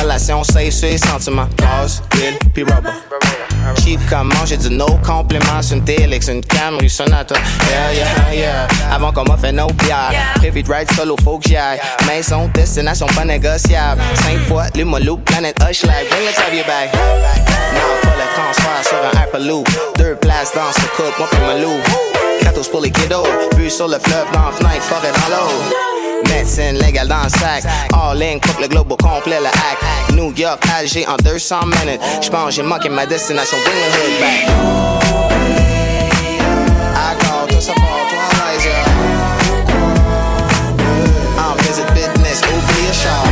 [0.00, 1.48] Relation safe sur les sentiments.
[1.58, 2.90] Gaz, huile, puis rubber.
[3.82, 7.34] Cheap comme manger du no complément sur une télé, une Camry Sonata.
[7.68, 8.94] Yeah, yeah, yeah.
[8.94, 10.12] Avant qu'on m'offre no bière.
[10.36, 11.80] Prévu de ride solo, faut que j'y aille.
[12.06, 14.00] Maison, destination pas négociable.
[14.22, 16.08] Cinq fois, l'Humaloop, planète Hushlag.
[16.08, 16.92] Bring the you back.
[16.94, 19.68] Non, pas le transfert sur un Hyperloop.
[19.98, 21.80] Deux places dans ce couple, moi puis ma loup.
[22.40, 23.26] Kratos pour les kiddos.
[23.56, 26.05] Vue sur le fleuve dans la fenêtre, forêt dans l'eau.
[26.24, 27.64] Médecine légale dans le sac.
[27.92, 29.38] All in, coupe le globe au complet.
[30.12, 32.00] New York, Alger en 200 minutes.
[32.22, 34.46] J'pense j'ai manqué ma destination, bring the hood back.
[36.94, 38.70] Accord, tout ça pour toi, Liza.
[41.38, 43.24] En visit business, oublie le char.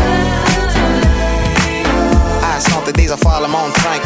[2.43, 4.05] À santé des affaires, le monde trinque,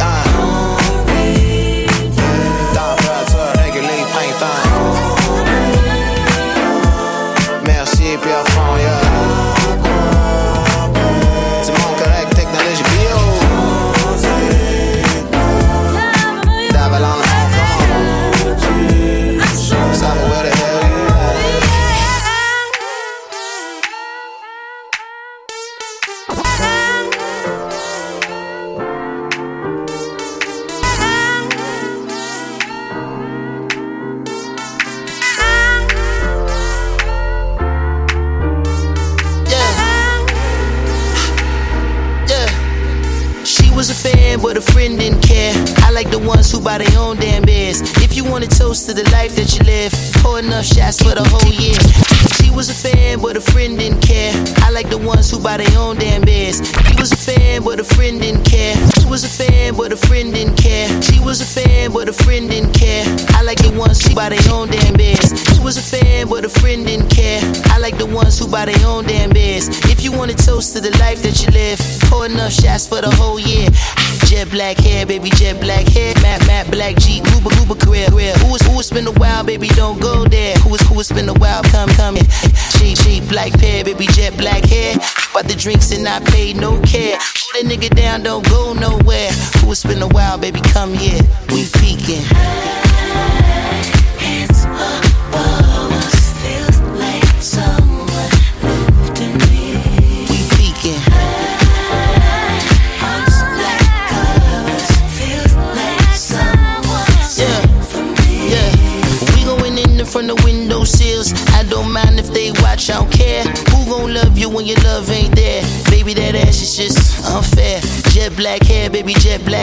[44.37, 45.55] but a friend didn't care.
[45.79, 47.81] I like the ones who buy their own damn beers.
[48.03, 51.15] If you want a toast to the life that you live, pour enough shots for
[51.15, 52.08] the whole year.
[52.37, 54.33] She was a fan, but a friend didn't care.
[54.63, 56.59] I like the ones who buy their own damn beds.
[56.89, 58.75] He was a fan, but a friend didn't care.
[58.99, 60.89] She was a fan, but a friend didn't care.
[61.03, 63.05] She was a fan, but a friend didn't care.
[63.31, 65.31] I like the ones who buy their own damn beds.
[65.53, 67.41] She was a fan, but a friend didn't care.
[67.67, 69.69] I like the ones who buy their own damn beds.
[69.91, 71.79] If you want to toast to the life that you live,
[72.11, 73.69] pour enough shots for the whole year.
[74.27, 76.13] Jet black hair, baby, jet black hair.
[76.23, 78.07] Matte, matte, black Jeep, Uber, Uber career.
[78.11, 80.55] Who is, who is been a while, baby, don't go there.
[80.59, 82.25] Who is, who has been a while, come, come here.
[82.79, 84.97] Cheap, cheap, black pair, baby, jet black hair.
[85.33, 87.19] Bought the drinks and I paid no care.
[87.19, 89.31] Hold that nigga down, don't go nowhere.
[89.61, 91.21] Who has been a while, baby, come here.
[91.51, 92.25] We peeking.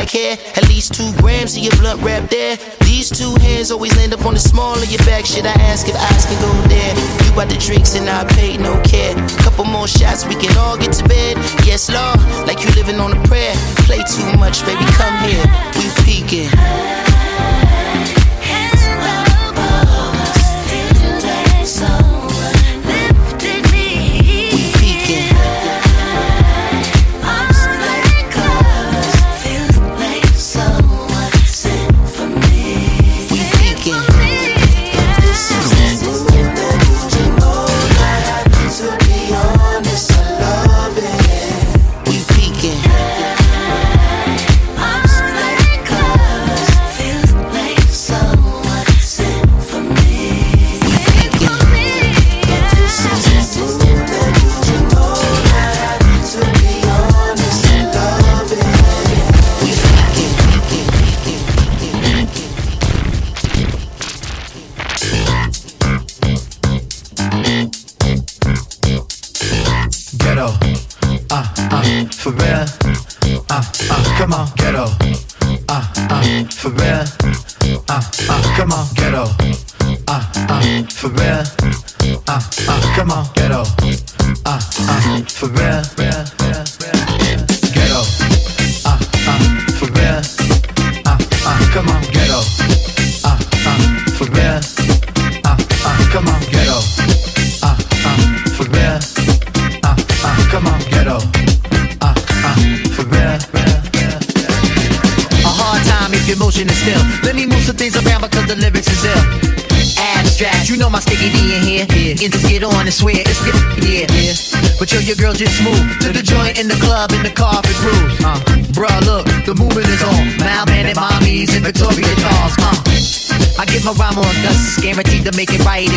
[0.06, 0.38] Black hair.
[0.56, 2.58] At least two grams of your blunt wrap there.
[2.82, 5.26] These two hands always land up on the small of your back.
[5.26, 6.94] Should I ask if eyes can go there?
[7.26, 9.16] You bought the drinks and I paid no care.
[9.40, 11.38] Couple more shots, we can all get to bed.
[11.66, 13.54] Yes, Lord, like you living on a prayer.
[13.88, 15.46] Play too much, baby, come here.
[15.78, 17.75] We peeking.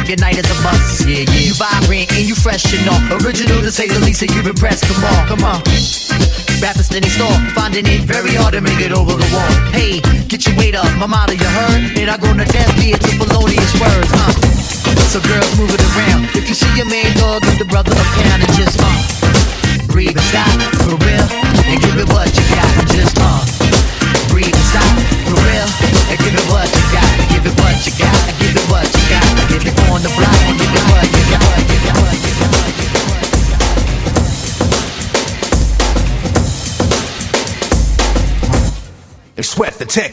[0.09, 1.05] Your night is a bust.
[1.05, 1.53] Yeah, yeah.
[1.53, 3.21] You vibrant and you fresh and all.
[3.21, 4.89] Original to say the least, and you impressed.
[4.89, 5.61] Come on, come on.
[6.65, 9.53] Rappers in store, finding it very hard to make it over the wall.
[9.71, 11.93] Hey, get your weight up, my motto you heard?
[12.01, 14.33] And I go to death beer to felonious words, huh?
[15.13, 16.25] So girls move it around.
[16.35, 20.17] If you see your main dog, give the brother a pound and just uh, breathe
[20.17, 20.57] and stop
[20.89, 21.27] for real,
[21.69, 22.73] and give it what you got.
[22.97, 23.58] Just uh,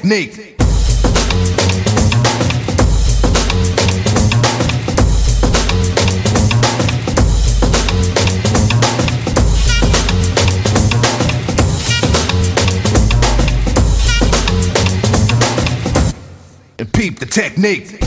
[0.05, 0.55] technique.
[16.77, 18.04] And peep the technique.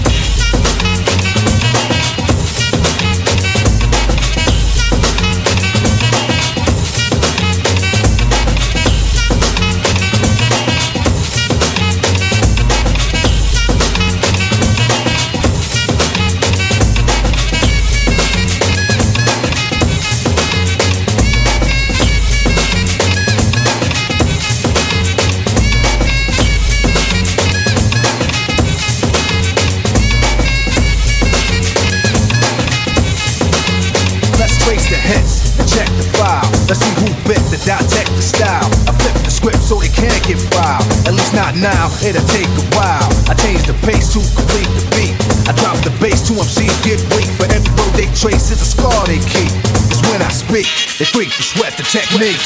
[50.98, 52.42] They freak to sweat the technique.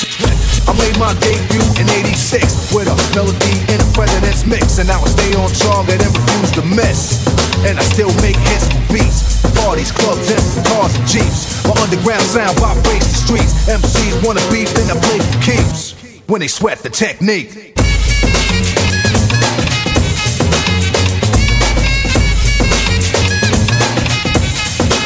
[0.69, 4.77] I made my debut in 86 with a melody in a president's mix.
[4.77, 7.25] And I stay on target and refuse to miss.
[7.65, 9.41] And I still make hits for beats.
[9.57, 11.65] Parties, clubs, and cars and jeeps.
[11.65, 13.53] My underground sound vibrates the streets.
[13.73, 15.97] MCs wanna beef, then I play for keeps.
[16.29, 17.73] When they sweat the technique.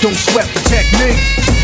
[0.03, 1.56] Don't sweat the technique.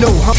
[0.00, 0.32] Know how.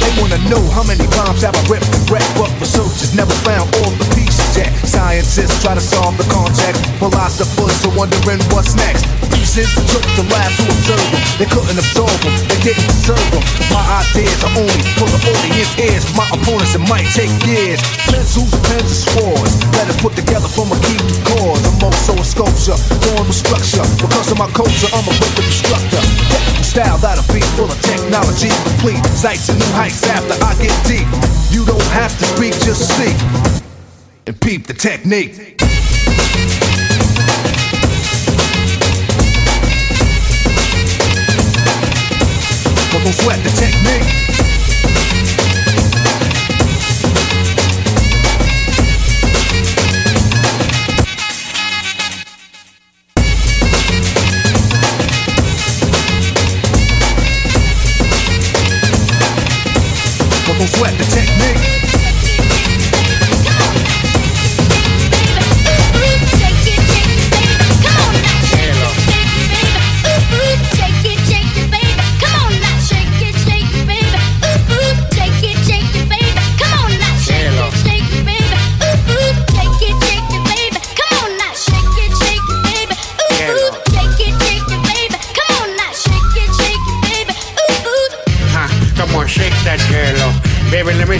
[0.00, 3.74] They wanna know how many bombs have I ripped and wrecked, but researchers never found
[3.76, 4.72] all the pieces yet.
[4.86, 9.27] Scientists try to solve the context, philosophers are wondering what's next.
[9.58, 11.18] Pieces took the last to observe them.
[11.34, 13.42] They couldn't absorb them, they didn't deserve them.
[13.74, 16.06] My ideas are only for the audience ears.
[16.14, 17.82] My opponents, it might take years.
[18.06, 19.58] Pencils, pens, and swords.
[19.74, 21.58] Let us put together from a key to cause.
[21.66, 23.82] I'm also a sculpture, with structure.
[23.98, 26.06] Because of my culture, I'm a wicked instructor.
[26.30, 29.02] Technical style that'll be full of technology complete.
[29.18, 31.10] Sights and new heights after I get deep.
[31.50, 33.10] You don't have to speak, just see.
[34.22, 35.57] And peep the technique.
[43.10, 44.27] Sweat the technique.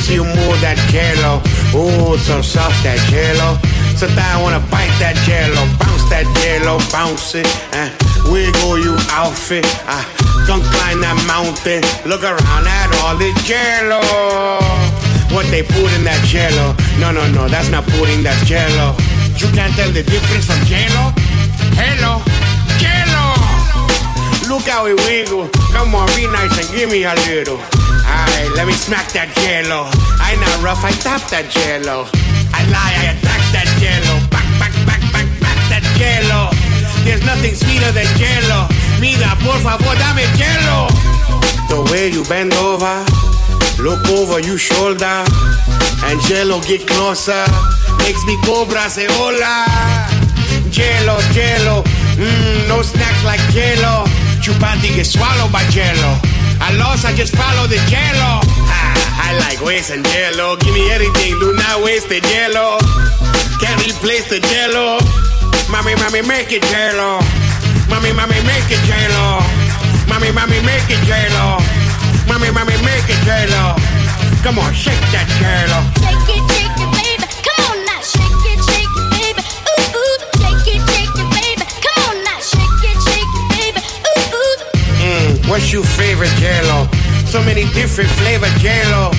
[0.08, 1.44] You move that jello.
[1.76, 3.60] Ooh, so soft that jello.
[3.92, 5.68] So I wanna bite that jello.
[5.76, 7.44] Bounce that jello, bounce it.
[7.76, 7.92] Uh,
[8.32, 9.68] wiggle you outfit.
[9.84, 10.00] Uh,
[10.48, 11.84] come climb that mountain.
[12.08, 14.00] Look around at all the jello.
[15.28, 16.72] What they put in that jello?
[16.96, 18.96] No, no, no, that's not pudding, that's jello.
[19.36, 21.12] You can't tell the difference from jello?
[21.76, 22.24] Hello,
[22.80, 23.36] jello.
[24.48, 25.52] Look how it wiggle.
[25.76, 27.60] Come on, be nice and give me a little.
[28.38, 29.90] Alright, let me smack that jello.
[30.22, 32.06] I not rough, I tap that jello.
[32.54, 34.14] I lie, I attack that jello.
[34.30, 36.46] Back, back, back, back, back that jello.
[37.02, 38.70] There's nothing sweeter than jello.
[39.02, 40.86] Mira, por favor, dame jello.
[41.66, 43.02] The way you bend over,
[43.82, 45.26] look over your shoulder,
[46.06, 47.42] and jello get closer.
[48.06, 49.66] Makes me cobra say hola.
[50.70, 51.82] Jello, jello,
[52.14, 54.06] mmm, no snack like jello.
[54.38, 56.37] Chupati get swallowed by jello.
[56.60, 58.42] I lost, I just follow the jello.
[58.68, 60.56] Ah, I like wasting jello.
[60.56, 62.78] Give me anything, do not waste the jello.
[63.62, 64.98] Can't replace the jello.
[65.70, 67.20] Mommy, mommy, make it jello.
[67.88, 69.40] Mommy, mommy, make it jello.
[70.08, 71.58] Mommy, mommy, make it jello.
[72.28, 73.76] Mommy, mommy, make it jello.
[74.42, 75.80] Come on, shake that jello.
[76.04, 76.77] Shake it, shake
[85.58, 86.86] what's your favorite jello?
[87.26, 89.10] So many different flavor jello.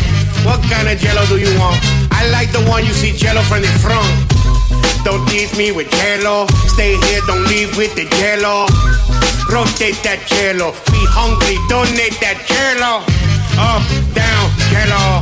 [0.47, 1.75] What kind of jello do you want?
[2.15, 4.07] I like the one you see jello from the front.
[5.03, 6.47] Don't tease me with jello.
[6.71, 8.71] Stay here, don't leave with the jello.
[9.51, 10.71] Rotate that jello.
[10.95, 13.03] Be hungry, donate that jello.
[13.59, 13.83] Up,
[14.15, 15.19] down, jello.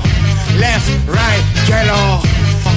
[0.61, 2.21] Left, right, jello.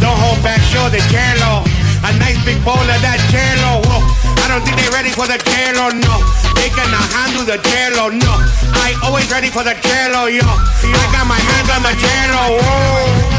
[0.00, 1.60] Don't hold back, show the jello.
[2.08, 3.84] A nice big bowl of that jello.
[3.84, 4.29] Whoa.
[4.50, 6.14] I don't think they're ready for the jello, no.
[6.58, 8.34] They cannot handle the jello, no.
[8.74, 10.42] I always ready for the jello, yo.
[10.42, 13.30] I got my hands on the jello, whoa.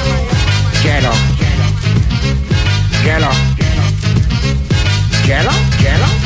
[0.80, 1.12] Jello.
[1.36, 1.68] Jello.
[3.04, 3.32] Jello?
[3.60, 3.92] Jello?
[5.28, 5.52] Jello?
[5.84, 6.21] Jello?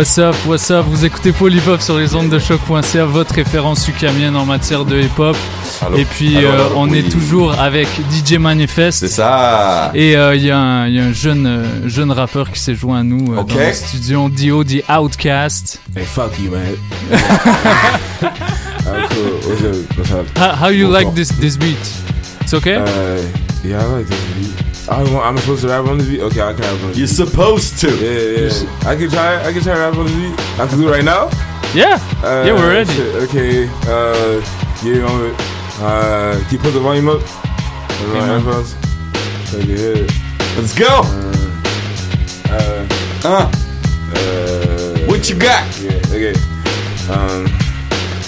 [0.00, 0.86] What's up, what's up?
[0.88, 5.36] Vous écoutez Polypop sur les ondes de choc.ca, votre référence ukamienne en matière de hip-hop.
[5.94, 7.00] Et puis Allô, euh, on oui.
[7.00, 9.00] est toujours avec DJ Manifest.
[9.00, 9.90] C'est ça.
[9.94, 12.58] Et euh, il y, a un- il y a un jeune, euh, jeune rappeur qui
[12.58, 13.48] s'est joint à nous euh, Ok.
[13.52, 15.82] dans le studio, Dio, The Outcast.
[15.94, 16.76] Hey, fuck you, man.
[20.14, 20.26] Up?
[20.38, 21.76] How, how you like this this beat?
[22.40, 22.76] It's okay?
[22.76, 23.20] Uh,
[23.62, 24.69] yeah, I like this beat.
[24.90, 26.20] I want, I'm supposed to rap on the beat?
[26.20, 26.98] Okay, I can rap on the beat.
[26.98, 27.88] You're supposed to.
[27.96, 28.88] Yeah, yeah.
[28.90, 29.46] I can try.
[29.46, 30.60] I can try to rap on this beat.
[30.60, 31.30] I can do it right now.
[31.74, 32.92] yeah, Uh, yeah, we're ready.
[32.92, 33.68] shit, Okay.
[33.86, 34.42] Uh,
[34.82, 35.34] yeah, on it.
[35.80, 37.22] Uh, can you put the volume up?
[37.22, 38.40] On my man.
[38.42, 38.74] headphones.
[39.54, 40.02] Okay.
[40.02, 40.06] Yeah.
[40.58, 41.02] Let's go.
[42.50, 42.86] Uh,
[43.22, 43.46] Uh,
[44.14, 45.62] uh, what you got?
[45.78, 46.34] Yeah, okay.
[47.12, 47.46] Um,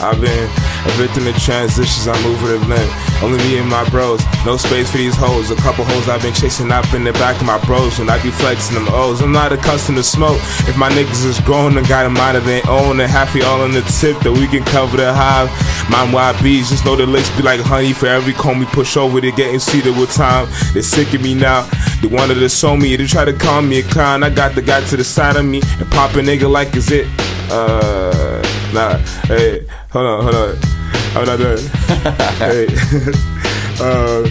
[0.00, 0.48] I've been
[0.84, 2.08] a victim of transitions.
[2.08, 3.22] I move with a limp.
[3.22, 4.20] Only me and my bros.
[4.44, 5.50] No space for these hoes.
[5.50, 7.98] A couple hoes I've been chasing up in the back of my bros.
[7.98, 10.38] When I be flexing them O's, I'm not accustomed to smoke.
[10.66, 13.62] If my niggas is grown and got a mind of their own, and happy all
[13.62, 15.48] on the tip that we can cover the hive.
[15.90, 19.20] My YBs just know the licks be like honey for every comb we push over.
[19.20, 20.48] They getting seated with time.
[20.74, 21.68] They sick of me now.
[22.00, 22.96] They wanted to show me.
[22.96, 24.22] They try to call me a clown.
[24.22, 26.90] I got the guy to the side of me and pop a nigga like is
[26.90, 27.06] it.
[27.50, 28.96] Uh, nah.
[29.26, 30.71] Hey, hold on, hold on.
[31.14, 31.58] I'm not done.
[32.38, 32.66] hey,
[33.80, 34.26] uh,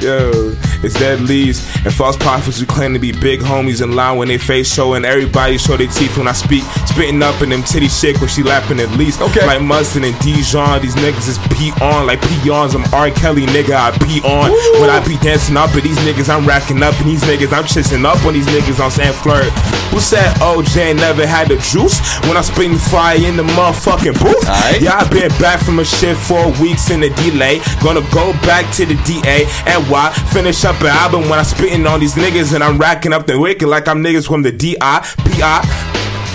[0.00, 0.52] yo,
[0.82, 4.28] it's dead leaves and false prophets who claim to be big homies in line when
[4.28, 6.64] they face show and everybody show their teeth when I speak.
[6.86, 9.20] Spitting up in them titty shit when she lapping at least.
[9.20, 9.46] Okay.
[9.46, 12.74] Like Mustard and Dijon, these niggas is pee on like peons.
[12.74, 13.10] I'm R.
[13.10, 14.50] Kelly, nigga, I pee on.
[14.80, 17.64] When I be dancing up at these niggas, I'm racking up and these niggas, I'm
[17.64, 19.50] chasing up on these niggas on San Flirt.
[19.92, 22.00] Who said OJ never had the juice?
[22.24, 24.44] When I'm spitting fire in the motherfucking booth.
[24.80, 27.60] Yeah, I been back from a shit for weeks in a delay.
[27.82, 31.86] Gonna go back to the DA and why finish up an album when I'm spitting
[31.86, 35.88] on these niggas and I'm racking up the wicked like I'm niggas from the D.I.P.I.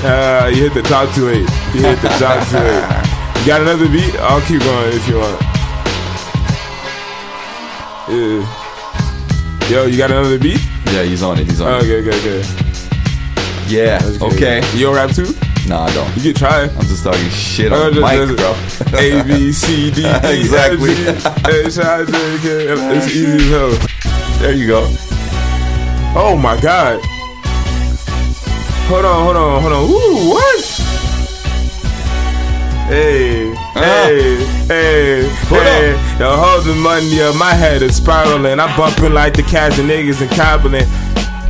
[0.03, 1.49] Uh, you hit the top too late.
[1.73, 3.41] You hit the top too late.
[3.41, 4.15] You got another beat?
[4.19, 5.41] I'll keep going if you want.
[8.09, 9.69] Yeah.
[9.69, 10.61] Yo, you got another beat?
[10.85, 11.45] Yeah, he's on it.
[11.47, 12.07] He's on Okay, it.
[12.07, 12.47] okay, okay.
[13.67, 13.99] Yeah.
[14.21, 14.61] Okay.
[14.77, 15.33] You don't rap too?
[15.67, 16.15] No, I don't.
[16.15, 16.61] You can try.
[16.63, 18.99] I'm just talking shit Oh, on just- mic, just- bro.
[18.99, 20.91] A B C D E F G Exactly.
[20.91, 22.11] H I J
[22.41, 22.67] K.
[22.95, 24.26] It's easy as hell.
[24.39, 24.85] There you go.
[26.15, 27.01] Oh my god.
[28.87, 29.83] Hold on, hold on, hold on.
[29.89, 30.63] Ooh, what?
[32.87, 36.17] Hey, hey, hey, hey.
[36.19, 37.35] Yo, hold the money up.
[37.35, 38.59] My head is spiraling.
[38.59, 40.85] I'm bumping like the cats and niggas and cobbling.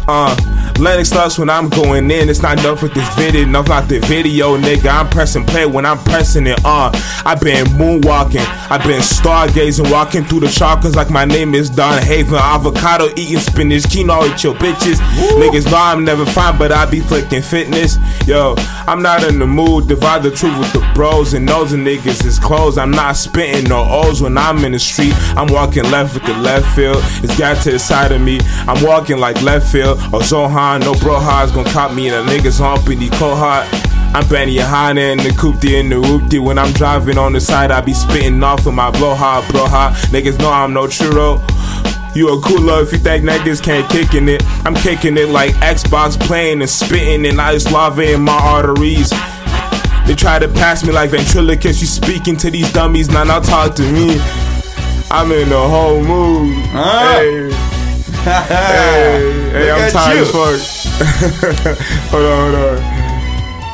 [0.07, 0.35] Uh,
[0.79, 2.29] Lennox starts when I'm going in.
[2.29, 4.89] It's not enough with this video, enough not the video, nigga.
[4.89, 6.91] I'm pressing play when I'm pressing it on.
[7.25, 11.99] I've been moonwalking, I've been stargazing, walking through the chakras like my name is Don
[12.03, 12.35] Haven.
[12.35, 14.97] Avocado eating spinach, quinoa with your bitches.
[15.39, 17.97] Niggas know I'm never fine, but I be flicking fitness.
[18.27, 18.53] Yo,
[18.85, 19.87] I'm not in the mood.
[19.87, 22.77] Divide the truth with the bros, and those niggas is closed.
[22.77, 25.13] I'm not spitting no O's when I'm in the street.
[25.35, 26.97] I'm walking left with the left field.
[27.23, 28.39] It's got to the side of me.
[28.67, 30.66] I'm walking like left field or Zohan.
[30.75, 33.37] No bro hard's gonna cop me and the niggas humping the cold.
[33.39, 36.43] I'm Benny Hanna in the coupe in the whoopty.
[36.43, 39.65] When I'm driving on the side, I be spitting off of my blow hard, bro
[39.65, 39.93] hard.
[40.11, 41.39] Niggas know I'm no churro.
[42.15, 44.43] You a cooler if you think niggas can't kicking it.
[44.65, 49.09] I'm kicking it like Xbox playing and spitting and ice lava in my arteries.
[50.05, 51.79] They try to pass me like ventriloquist.
[51.79, 54.19] You speaking to these dummies, now now talk to me.
[55.09, 56.53] I'm in the whole mood.
[56.67, 57.66] Hey.
[58.27, 60.21] Hey, hey, I'm tired you.
[60.23, 61.77] as fuck.
[62.11, 62.97] hold on, hold on.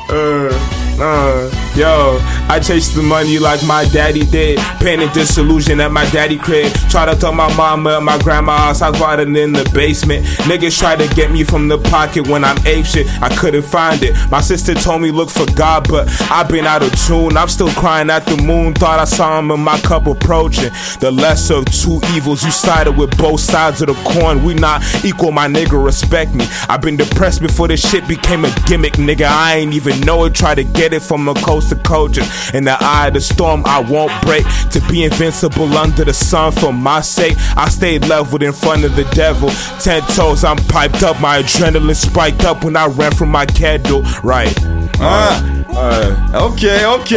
[0.10, 2.18] Uh, uh, yo,
[2.50, 4.60] I chase the money like my daddy did.
[4.80, 6.72] Pain and disillusion at my daddy crib.
[6.90, 10.26] Try to tell my mama and my grandma house I was riding in the basement.
[10.48, 13.08] Niggas try to get me from the pocket when I'm ape shit.
[13.22, 14.16] I couldn't find it.
[14.30, 17.38] My sister told me look for God, but I've been out of tune.
[17.38, 18.74] I'm still crying at the moon.
[18.74, 20.72] Thought I saw him in my cup approaching.
[21.00, 22.44] The lesser of two evils.
[22.44, 24.44] You sided with both sides of the coin.
[24.44, 25.84] We not equal, my nigga.
[25.84, 26.46] Respect me.
[26.70, 29.26] I've been depressed before this shit became a gimmick, nigga.
[29.26, 30.36] I ain't even know it.
[30.36, 32.20] Try to get it from a coast to coast.
[32.54, 34.46] In the eye of the storm, I won't break.
[34.72, 37.38] To be invincible under the sun for my sake.
[37.56, 39.50] I stayed leveled in front of the devil.
[39.80, 41.20] Ten toes, I'm piped up.
[41.20, 44.04] My adrenaline spiked up when I ran from my candle.
[44.24, 44.54] Right.
[45.02, 46.66] Ok,
[46.98, 47.12] ok.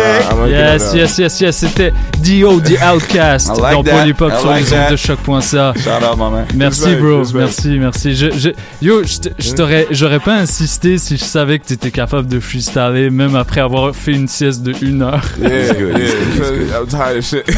[0.48, 3.98] Yes, yes, yes, yes, c'était Dio, The Outcast like dans.
[3.98, 5.72] Polypop sur like les ondes de choc.ca.
[5.76, 6.46] Shout out, my man.
[6.54, 7.22] Merci, bro.
[7.34, 8.14] Merci, merci.
[8.16, 8.50] Je, je-
[8.82, 13.36] yo, je je j'aurais pas insisté si je savais que t'étais capable de freestyler, même
[13.36, 15.22] après avoir fait une sieste de une heure.
[15.40, 16.80] Yeah, yeah.
[16.80, 17.44] I'm tired of shit.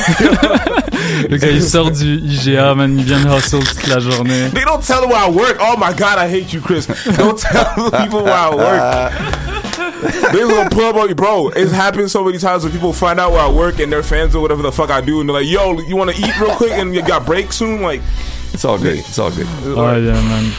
[1.30, 4.48] Le gars, il sort du IGA, man, il vient de hustle toute la journée.
[4.54, 5.58] They don't tell them where I work.
[5.60, 6.86] Oh my god, I hate you, Chris.
[7.16, 9.12] Don't tell people where I work.
[10.32, 11.48] they was gonna pull up on you, bro.
[11.56, 14.34] It's happened so many times when people find out where I work and they're fans
[14.34, 16.54] of whatever the fuck I do, and they're like, "Yo, you want to eat real
[16.56, 18.00] quick and you got break soon?" Like,
[18.52, 18.98] it's all good.
[18.98, 19.46] It's all good.
[19.64, 20.52] Ouais, man.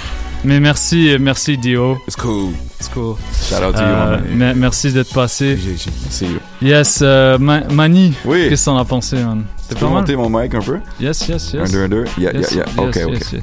[0.44, 1.98] Mais merci, merci Dio.
[2.08, 2.54] It's cool.
[2.80, 3.18] It's cool.
[3.50, 4.38] Shout out to you, Euh, man.
[4.38, 5.58] me- merci d'être passé.
[6.04, 6.28] Merci.
[6.62, 8.14] Yes, euh, Ma- Mani.
[8.24, 8.48] Oui.
[8.48, 9.44] Qu'est-ce que t'en as pensé, man?
[9.68, 10.80] Tu peux monter mon mic un peu?
[11.00, 11.56] Yes, yes, yes.
[11.70, 12.06] Un, deux, un, deux.
[12.18, 12.86] Yeah, Yes, yeah, yeah.
[12.86, 13.14] yes, ok, ok.
[13.20, 13.42] yes, yes.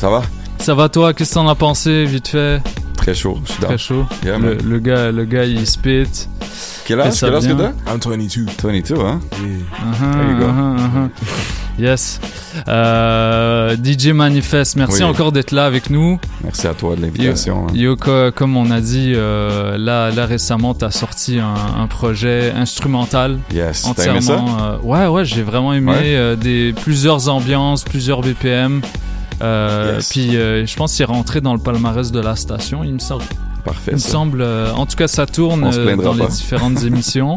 [0.00, 0.22] Ça va?
[0.58, 1.14] Ça va toi?
[1.14, 2.60] Qu'est-ce que t'en as pensé, vite fait?
[3.02, 3.38] Très chaud.
[3.44, 3.62] Je suis.
[3.62, 4.06] Très chaud.
[4.24, 6.06] Yeah, le, gars, le gars, il spit.
[6.84, 7.72] Quel âge, quel âge que t'as?
[7.92, 8.46] I'm 22.
[8.62, 9.20] 22, hein?
[9.32, 10.46] Uh-huh, There you go.
[10.46, 11.08] uh-huh, uh-huh.
[11.78, 12.20] Yes.
[12.68, 15.08] Euh, DJ Manifest, merci Oui.
[15.08, 16.18] encore d'être là avec nous.
[16.44, 17.66] Merci à toi de l'invitation.
[17.68, 17.72] hein.
[17.74, 22.52] Yo, co- comme on a dit, euh, là, là récemment, t'as sorti un, un projet
[22.54, 23.38] instrumental.
[23.54, 23.86] Yes.
[23.96, 24.34] T'as aimé ça?
[24.36, 24.56] entièrement.
[24.62, 25.98] euh, ouais, ouais, j'ai vraiment aimé Ouais.
[26.16, 28.82] euh, des plusieurs ambiances, plusieurs BPM.
[29.40, 30.08] Euh, Yes.
[30.10, 32.98] Puis euh, je pense qu'il est rentré dans le palmarès de la station, il me
[32.98, 33.24] semble.
[33.64, 33.92] Parfait.
[33.92, 34.42] Il me semble.
[34.42, 37.36] euh, en tout cas, ça tourne dans les différentes émissions.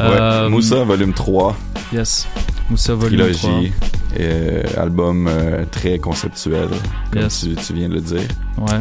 [0.00, 0.48] Ouais.
[0.48, 1.56] Moussa, volume 3.
[1.92, 2.26] Yes.
[2.70, 3.72] Moussa volume Trilogie.
[4.18, 5.28] euh, album
[5.70, 6.68] très conceptuel,
[7.12, 7.40] comme Yes.
[7.40, 8.20] tu, tu viens de le dire.
[8.58, 8.80] Ouais.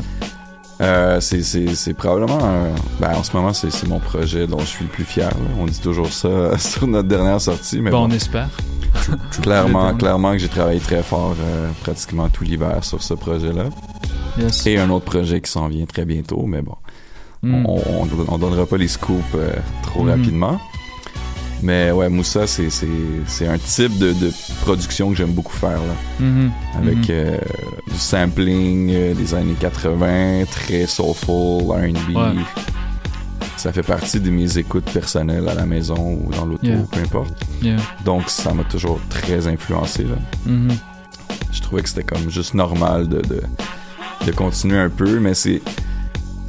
[0.82, 4.90] Euh, c'est, probablement, euh, ben, en ce moment, c'est, mon projet dont je suis le
[4.90, 5.30] plus fier.
[5.30, 5.36] là.
[5.60, 8.50] On dit toujours ça sur notre dernière sortie, mais Bon, bon, on espère.
[9.42, 13.66] clairement, clairement que j'ai travaillé très fort euh, pratiquement tout l'hiver sur ce projet-là.
[14.40, 14.66] Yes.
[14.66, 16.76] Et un autre projet qui s'en vient très bientôt, mais bon,
[17.44, 17.66] Mm.
[17.66, 19.52] on, on, on donnera pas les scoops euh,
[19.82, 20.10] trop Mhm.
[20.12, 20.60] rapidement.
[21.64, 22.88] Mais ouais, Moussa, c'est, c'est,
[23.28, 24.32] c'est un type de, de
[24.62, 25.78] production que j'aime beaucoup faire.
[25.80, 25.96] Là.
[26.20, 26.52] Mhm.
[26.78, 27.06] Avec Mhm.
[27.10, 27.38] euh,
[27.88, 32.16] du sampling euh, des années 80, très soulful, R&B.
[32.16, 32.42] Ouais.
[33.58, 36.78] Ça fait partie de mes écoutes personnelles à la maison ou dans l'auto, Yeah.
[36.92, 37.34] peu importe.
[37.62, 37.76] Yeah.
[38.06, 40.04] Donc ça m'a toujours très influencé.
[40.04, 40.16] Là.
[40.48, 40.70] Mhm.
[41.52, 43.42] Je trouvais que c'était comme juste normal de, de,
[44.26, 45.62] de continuer un peu, mais c'est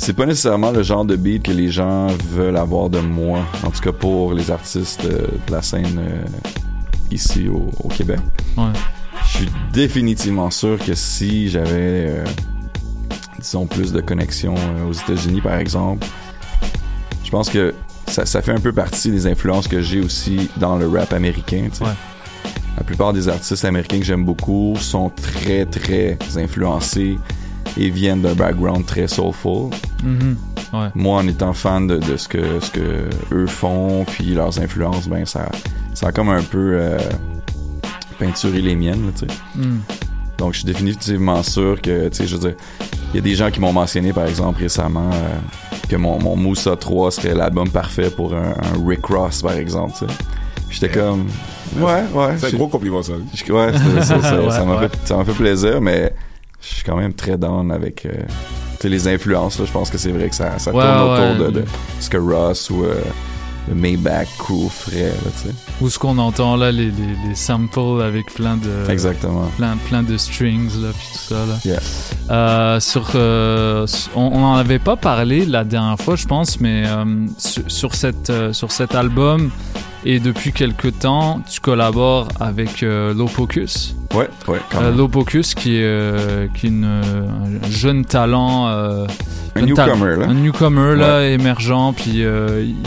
[0.02, 3.70] c'est pas nécessairement le genre de beat que les gens veulent avoir de moi, en
[3.70, 6.24] tout cas pour les artistes euh, de la scène euh,
[7.12, 8.18] ici au, au Québec.
[8.56, 8.64] Ouais.
[9.24, 12.24] Je suis définitivement sûr que si j'avais, euh,
[13.38, 14.56] disons, plus de connexions
[14.88, 16.04] aux États-Unis, par exemple,
[17.22, 17.72] je pense que
[18.08, 21.68] ça, ça fait un peu partie des influences que j'ai aussi dans le rap américain.
[21.80, 21.86] Ouais.
[22.76, 27.18] La plupart des artistes américains que j'aime beaucoup sont très, très influencés
[27.76, 29.70] et viennent d'un background très soulful.
[30.02, 30.36] Mhm.
[30.72, 30.88] Ouais.
[30.94, 35.06] Moi, en étant fan de, de ce que ce que eux font, puis leurs influences,
[35.06, 35.50] ben ça,
[35.92, 36.98] ça a comme un peu euh,
[38.18, 39.34] peinturé les miennes, là, tu sais.
[39.54, 39.80] Mm.
[40.38, 42.56] Donc, je suis définitivement sûr que, tu sais, je veux dire,
[43.12, 45.36] il y a des gens qui m'ont mentionné, par exemple, récemment, euh,
[45.88, 49.92] que mon, mon Moussa 3 serait l'album parfait pour un, un Rick Ross, par exemple,
[49.98, 50.12] tu sais.
[50.70, 51.26] J'étais comme,
[51.76, 52.38] ouais, ouais.
[52.38, 53.12] C'est un gros compliment, ça.
[53.12, 53.72] ouais,
[54.02, 54.88] ça Ouais, ça m'a ouais.
[54.88, 56.14] fait, ça m'a fait plaisir, mais
[56.62, 58.12] je suis quand même très down avec euh,
[58.84, 59.58] les influences.
[59.58, 59.64] Là.
[59.66, 61.30] Je pense que c'est vrai que ça, ça Ouais, tourne ouais.
[61.30, 61.64] autour de, de
[62.00, 62.94] ce que Ross ou euh,
[63.68, 64.26] le Maybach
[64.70, 65.10] ferait.
[65.10, 65.54] Là, tu sais.
[65.80, 66.92] Ou ce qu'on entend là, les, les,
[67.28, 68.90] les samples avec plein de.
[68.90, 69.44] Exactement.
[69.56, 71.58] Plein, plein de strings là, puis tout ça là.
[71.64, 71.80] Yeah.
[72.30, 73.86] Euh, sur, euh,
[74.16, 77.04] on, on en avait pas parlé la dernière fois, je pense, mais euh,
[77.38, 79.50] sur, sur cette, sur cet album
[80.04, 83.94] et depuis quelque temps, tu collabores avec euh, Lopocus.
[84.14, 84.98] Ouais, ouais, quand Euh, même.
[84.98, 88.66] Lopocus qui est, euh, qui est une, un jeune talent.
[88.66, 89.06] Un
[89.56, 90.26] jeune newcomer, là.
[90.28, 92.22] Un newcomer là, émergent, puis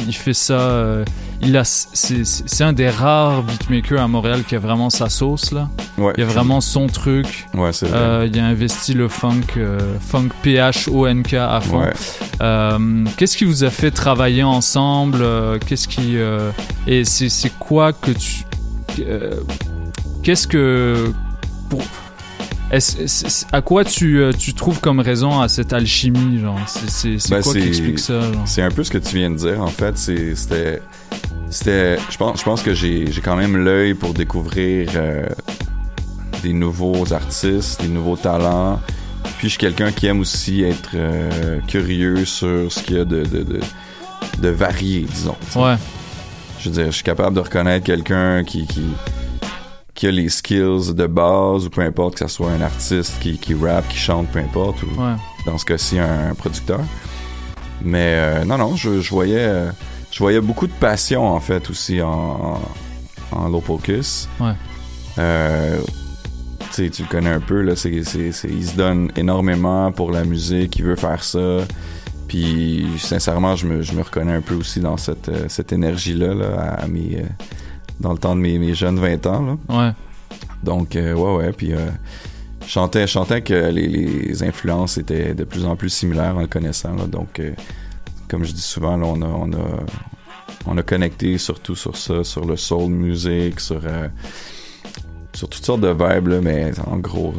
[0.07, 0.97] il fait ça.
[1.41, 5.69] Il a, c'est, un des rares beatmakers à Montréal qui a vraiment sa sauce là.
[5.97, 6.13] Ouais.
[6.17, 7.47] Il a vraiment son truc.
[7.53, 7.97] Ouais, c'est vrai.
[7.97, 11.79] Euh, il a investi le funk, euh, funk PH-O-N-K à fond.
[11.79, 11.93] Ouais.
[12.41, 15.23] Euh, qu'est-ce qui vous a fait travailler ensemble?
[15.65, 16.17] Qu'est-ce qui
[16.87, 18.45] et c'est quoi que tu
[20.23, 21.13] Qu'est-ce que
[21.69, 21.81] pour
[22.75, 26.59] est-ce- à quoi tu, euh, tu trouves comme raison à cette alchimie genre?
[26.67, 28.43] C'est Ben, quoi qui explique ça genre?
[28.45, 29.97] C'est un peu ce que tu viens de dire, en fait.
[29.97, 30.81] C'était.
[31.49, 31.97] C'était.
[32.09, 35.25] Je pense, je pense que j'ai j'ai quand même l'œil pour découvrir euh,
[36.43, 38.79] des nouveaux artistes, des nouveaux talents.
[39.37, 43.05] Puis je suis quelqu'un qui aime aussi être euh, curieux sur ce qu'il y a
[43.05, 43.59] de, de, de,
[44.39, 45.35] de varié, disons.
[45.55, 45.75] Ouais.
[46.59, 48.81] Je veux dire, je suis capable de reconnaître quelqu'un qui, qui,
[49.95, 53.37] qui a les skills de base, ou peu importe que ce soit un artiste qui,
[53.37, 55.13] qui rappe, qui chante, peu importe, ou Ouais.
[55.45, 56.81] dans ce cas-ci un, producteur.
[57.81, 59.69] Mais euh, non, non, je, je voyais euh,
[60.11, 62.59] je voyais beaucoup de passion en fait aussi en,
[63.31, 64.27] en, en low focus.
[64.39, 64.53] Ouais.
[65.17, 65.79] Euh,
[66.71, 70.23] tu sais, tu le connais un peu, là, c'est, il se donne énormément pour la
[70.25, 71.59] musique, il veut faire ça.
[72.27, 76.33] Puis sincèrement, je me, je me reconnais un peu aussi dans cette, euh, cette énergie-là,
[76.33, 77.23] là, à, à mes,
[77.99, 79.41] dans le temps de mes, mes jeunes 20 ans.
[79.45, 79.57] Là.
[79.87, 79.91] Ouais.
[80.63, 81.51] Donc, euh, ouais, ouais.
[81.53, 81.89] Puis, euh,
[82.65, 86.47] je chantais, chantais que les, les influences étaient de plus en plus similaires en le
[86.47, 86.95] connaissant.
[86.95, 87.51] Là, donc, euh,
[88.27, 89.83] comme je dis souvent, là, on a, on a,
[90.65, 93.81] on a connecté surtout sur ça, sur le soul music, sur,
[95.33, 97.33] sur toutes sortes de vibes, là, mais en gros,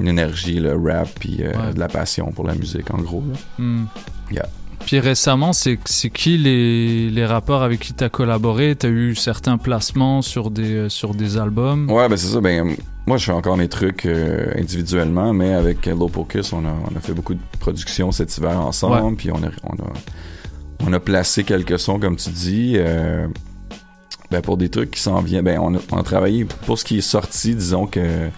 [0.00, 1.74] une énergie, le rap, puis Ouais.
[1.74, 3.22] de la passion pour la musique, en gros.
[3.30, 3.36] là.
[3.58, 3.84] Hmm.
[4.30, 4.46] Yeah.
[4.88, 8.74] Puis récemment, c'est qui les, les rappeurs avec qui t'as collaboré?
[8.74, 11.90] T'as eu certains placements sur des, euh, sur des albums?
[11.90, 12.40] Ouais, ben c'est ça.
[12.40, 12.74] Ben,
[13.06, 16.96] moi, je fais encore mes trucs euh, individuellement, mais avec Low Pocus, on a, on
[16.96, 19.14] a fait beaucoup de productions cet hiver ensemble, Ouais.
[19.14, 19.92] puis on a, on, a,
[20.86, 22.72] on a placé quelques sons, comme tu dis.
[22.78, 23.26] euh,
[24.30, 26.86] ben, pour des trucs qui s'en viennent, ben, on a, on a travaillé pour ce
[26.86, 28.30] qui est sorti, disons que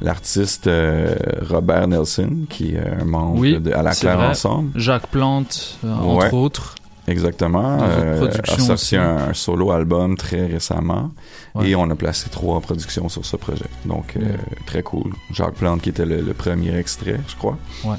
[0.00, 1.14] l'artiste euh,
[1.48, 4.26] Robert Nelson, qui est un membre Oui, de À la Claire vrai.
[4.28, 4.70] Ensemble.
[4.78, 6.34] Jacques Plante, euh, entre Ouais.
[6.34, 6.74] autres.
[7.08, 7.78] Exactement.
[7.82, 11.10] Euh, a sorti un, un solo album très récemment
[11.54, 11.70] Ouais.
[11.70, 13.64] et on a placé trois productions sur ce projet.
[13.84, 14.36] Donc euh, Ouais.
[14.66, 15.12] très cool.
[15.32, 17.58] Jacques Plante qui était le, le premier extrait, je crois.
[17.84, 17.96] Ouais.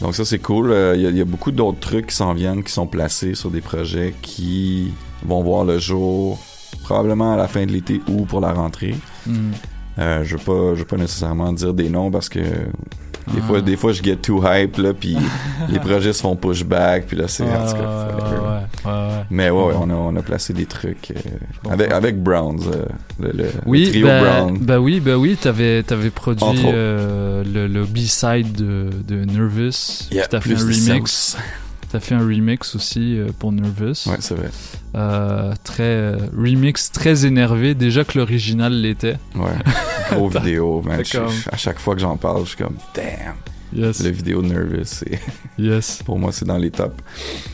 [0.00, 0.74] Donc ça c'est cool.
[0.94, 3.34] Il y, a- il y a beaucoup d'autres trucs qui s'en viennent, qui sont placés
[3.34, 4.92] sur des projets qui
[5.24, 6.38] vont voir le jour
[6.84, 8.94] probablement à la fin de l'été ou pour la rentrée.
[9.26, 9.52] Hmm.
[10.00, 13.46] Euh, je veux pas, je veux pas nécessairement dire des noms parce que des Ah.
[13.46, 15.16] fois, des fois, je get too hype là, puis
[15.68, 18.90] les projets se font pushback, puis là, c'est Ouais, en tout cas, ouais, ouais, ouais,
[18.90, 19.24] ouais.
[19.30, 22.84] Mais ouais, ouais, on a, on a placé des trucs euh, avec, avec Browns, euh,
[23.20, 24.58] le, le- le Oui, trio bah, Brown.
[24.60, 30.08] bah oui, bah oui, t'avais avais produit euh, le, le B-side de, de Nervous.
[30.10, 31.36] Yeah, t'as fait un remix.
[31.92, 34.08] T'as fait un remix aussi euh, pour Nervous.
[34.08, 34.48] Ouais, c'est vrai.
[34.96, 37.74] Euh, très euh, remix très énervé.
[37.74, 39.16] Déjà que l'original l'était.
[39.36, 39.50] Ouais,
[40.12, 40.96] gros vidéo, man.
[40.98, 43.34] Fait Je- comme- à chaque fois que j'en parle, je suis comme, damn.
[43.72, 44.02] Yes.
[44.02, 45.04] Le vidéo Nervous.
[45.58, 46.02] Yes.
[46.04, 46.96] Pour moi, c'est dans les tops.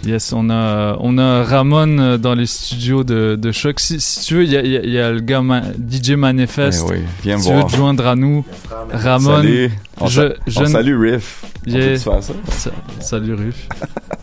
[0.06, 3.80] Yes, on a, on a Ramon euh, dans les studios de, de Choc.
[3.80, 6.12] Si, si tu veux, il y a, y a- y a le gars Ma- DJ
[6.12, 6.84] Manifest.
[6.88, 7.70] Eh oui, viens si tu veux voir.
[7.70, 8.44] te joindre à nous,
[8.92, 9.36] Ramon.
[9.36, 9.70] Salut.
[10.00, 11.44] On je, sa- je on ne- salue Riff.
[11.66, 11.98] Yeah.
[11.98, 12.20] ça?
[12.22, 13.68] Sa- Salut Riff.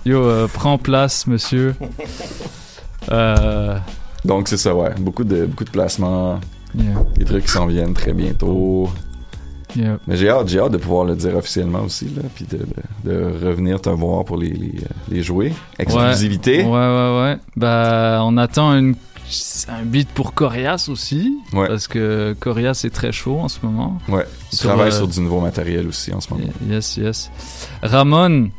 [0.06, 1.76] Yo, euh, prends place, monsieur.
[3.12, 3.78] Euh,
[4.26, 4.94] Donc, c'est ça, ouais.
[5.00, 6.40] Beaucoup de, beaucoup de placements.
[6.76, 7.04] Yeah.
[7.16, 8.90] Des trucs qui s'en viennent très bientôt.
[9.76, 9.98] Yeah.
[10.08, 12.60] Mais j'ai hâte, j'ai hâte de pouvoir le dire officiellement aussi, là, puis de,
[13.04, 15.52] de, de revenir te voir pour les, les, euh, les jouer.
[15.80, 16.64] Exclusivité.
[16.64, 17.38] Ouais, ouais, ouais.
[17.56, 18.96] Bah, on attend une,
[19.70, 21.38] un beat pour Corias aussi.
[21.54, 21.68] Ouais.
[21.68, 23.98] Parce que Corias est très chaud en ce moment.
[24.08, 24.26] Ouais.
[24.52, 26.46] Il Sur, travaille euh, sur du nouveau matériel aussi en ce moment.
[26.70, 27.32] Yes, yes.
[27.82, 28.50] Ramon.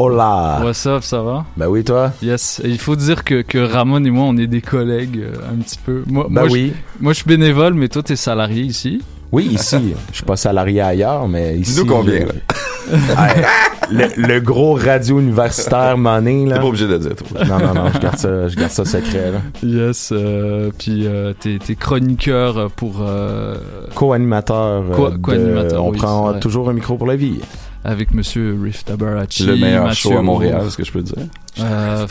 [0.00, 0.60] Hola.
[0.62, 1.44] What's up, ça va?
[1.56, 2.12] Ben oui, toi?
[2.22, 2.60] Yes.
[2.64, 5.56] Et il faut dire que, que Ramon et moi, on est des collègues euh, un
[5.60, 6.04] petit peu.
[6.06, 6.72] Moi, Ben moi, oui.
[6.98, 9.02] Je, moi, je suis bénévole, mais toi, t'es salarié ici.
[9.32, 9.94] Oui, ici.
[10.12, 11.72] Je suis pas salarié ailleurs, mais ici.
[11.74, 12.94] Dis-nous combien, euh,
[13.90, 16.54] le, le gros radio universitaire money, là.
[16.54, 17.44] T'es pas obligé de le dire, toi.
[17.44, 19.38] Non, non, non, je garde ça, je garde ça secret, là.
[19.64, 20.10] Yes.
[20.12, 23.00] euh, puis euh, t'es, t'es chroniqueur pour.
[23.02, 23.56] euh,
[23.96, 24.84] Co-animateur.
[24.84, 27.40] de- co-animateur, on oui, prend toujours un micro pour la vie.
[27.84, 29.44] Avec Monsieur Riff Tabarachi.
[29.46, 31.14] Le meilleur Mathieu show à Montréal, ce que je peux dire.
[31.60, 32.06] Euh,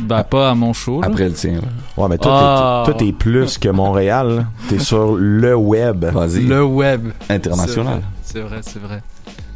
[0.00, 1.00] bah, pas à mon show.
[1.00, 1.08] là.
[1.08, 1.60] Après le tien, là.
[2.02, 2.82] Ouais, mais toi, Ah.
[2.86, 4.46] t'es, toi, t'es plus que Montréal.
[4.68, 6.04] T'es sur le web.
[6.04, 6.44] Vas-y.
[6.44, 7.08] Le web.
[7.28, 8.02] International.
[8.22, 9.02] C'est vrai, c'est vrai.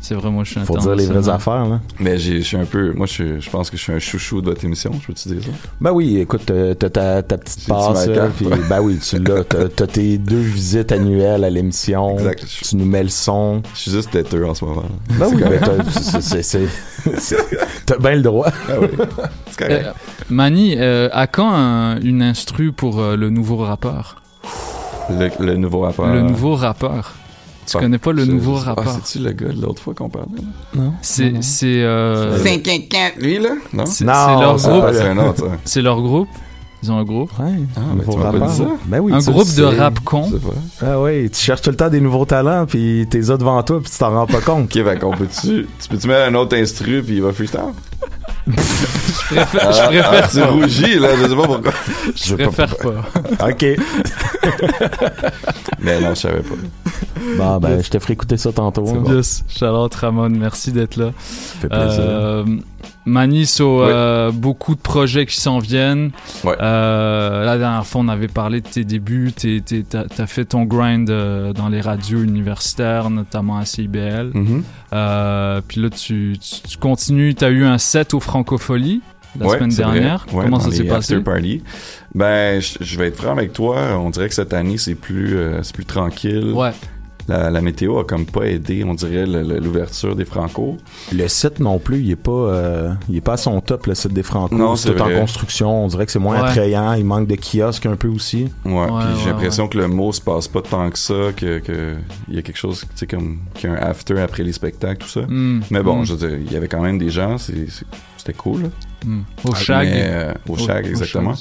[0.05, 1.81] C'est vrai, moi je suis Faut dire les vraies affaires, là.
[2.01, 2.93] Mais j'ai- je suis un peu.
[2.93, 5.51] Moi, je, pense que je suis un chouchou de votre émission, je peux-tu dire ça?
[5.81, 9.45] Ben oui, écoute, euh, t'as ta, ta petite passe, puis ben oui, tu l'as.
[9.77, 12.19] T'as, tes deux visites annuelles à l'émission.
[12.19, 12.45] Exact.
[12.69, 13.63] Tu nous mets le son.
[13.75, 14.83] Je suis juste têteux en ce moment.
[14.83, 15.17] là.
[15.19, 15.61] Ben oui, ben
[17.87, 18.49] t'as, bien le droit.
[18.69, 18.89] Ah oui.
[19.51, 19.87] C'est correct.
[19.87, 19.93] Euh,
[20.31, 24.17] Mani, euh, à quand un- une instru pour euh, le nouveau rappeur?
[25.11, 26.07] Le, le nouveau rappeur.
[26.13, 27.15] Le nouveau rappeur.
[27.67, 28.85] Tu connais pas le nouveau rappeur?
[28.89, 30.27] Ah, c'est-tu le gars de l'autre fois qu'on parlait?
[30.37, 30.81] là?
[30.83, 30.93] Non.
[31.03, 33.51] C'est c'est euh, C'est- Lui, là?
[33.73, 33.87] Non?
[33.87, 34.81] c'est Non, c'est leur c'est groupe.
[34.83, 35.53] pas c'est un autre, ça.
[35.65, 36.29] C'est leur groupe.
[36.85, 37.31] Ils ont un groupe.
[37.39, 38.65] Ouais, Ah, mais tu m'as pas dit ça?
[38.87, 40.29] Ben oui, un groupe de rap con.
[40.85, 43.81] Ah oui, tu cherches tout le temps des nouveaux talents, puis t'es là devant toi,
[43.81, 44.65] puis tu t'en rends pas compte.
[44.77, 45.69] Ok, fait qu'on peut-tu.
[45.81, 47.61] Tu peux-tu mettre un autre instru puis il va freestyle?
[48.47, 51.73] Je préfère, Ah, je préfère ah, tu rougis, là, je sais pas pourquoi.
[52.15, 53.49] Je préfère pas.
[53.49, 53.65] Ok.
[55.81, 56.55] Mais non, je savais pas.
[57.39, 58.89] Bon, ben, je te ferai écouter ça tantôt.
[58.89, 59.05] hein.
[59.15, 61.13] Yes, Charlotte Ramon, merci d'être là.
[61.19, 62.01] Ça fait plaisir.
[62.01, 62.45] Euh,
[63.05, 66.13] Mani, so, euh, beaucoup de projets qui s'en viennent.
[66.45, 66.55] Ouais.
[66.61, 69.33] Euh, la dernière fois, on avait parlé de tes débuts.
[69.33, 74.31] T'as as fait ton grind euh, dans les radios universitaires, notamment à CIBL.
[74.35, 74.63] Mhm.
[74.93, 77.35] Euh, puis là, tu, tu, tu continues.
[77.35, 79.01] T'as eu un set au Francophonie
[79.41, 80.27] la Ouais, semaine dernière.
[80.31, 81.19] Comment ça s'est passé?
[81.21, 81.63] party.
[82.15, 83.99] Ben, je je vais être franc avec toi.
[83.99, 85.37] On dirait que cette année, c'est plus,
[85.75, 86.53] plus tranquille.
[86.53, 86.73] Ouais.
[87.29, 90.77] La, la météo a comme pas aidé, on dirait, l'ouverture des Franco.
[91.13, 93.95] Le site non plus, il est pas, euh, il est pas à son top, le
[93.95, 94.55] site des Franco.
[94.55, 95.85] Non, c'est en construction.
[95.85, 96.49] On dirait que c'est moins Ouais.
[96.49, 96.93] attrayant.
[96.95, 98.49] Il manque de kiosques un peu aussi.
[98.65, 101.33] Ouais, Ouais, puis j'ai ouais, l'impression que le mot se passe pas tant que ça,
[101.37, 101.95] que, que
[102.29, 104.53] il y a quelque chose, tu sais, comme, qu'il y a un after après les
[104.53, 105.21] spectacles, tout ça.
[105.29, 106.07] Mm, Mais bon, mm.
[106.07, 108.63] je veux dire, il y avait quand même des gens, c'était cool.
[108.63, 108.69] là.
[109.05, 109.23] Hmm.
[109.45, 109.89] Au Shag.
[109.89, 111.35] Mais, euh, au au exactement.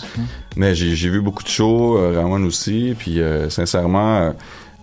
[0.55, 4.31] Mais j'ai j'ai vu beaucoup de shows, euh, Ramon aussi, puis euh, sincèrement, euh,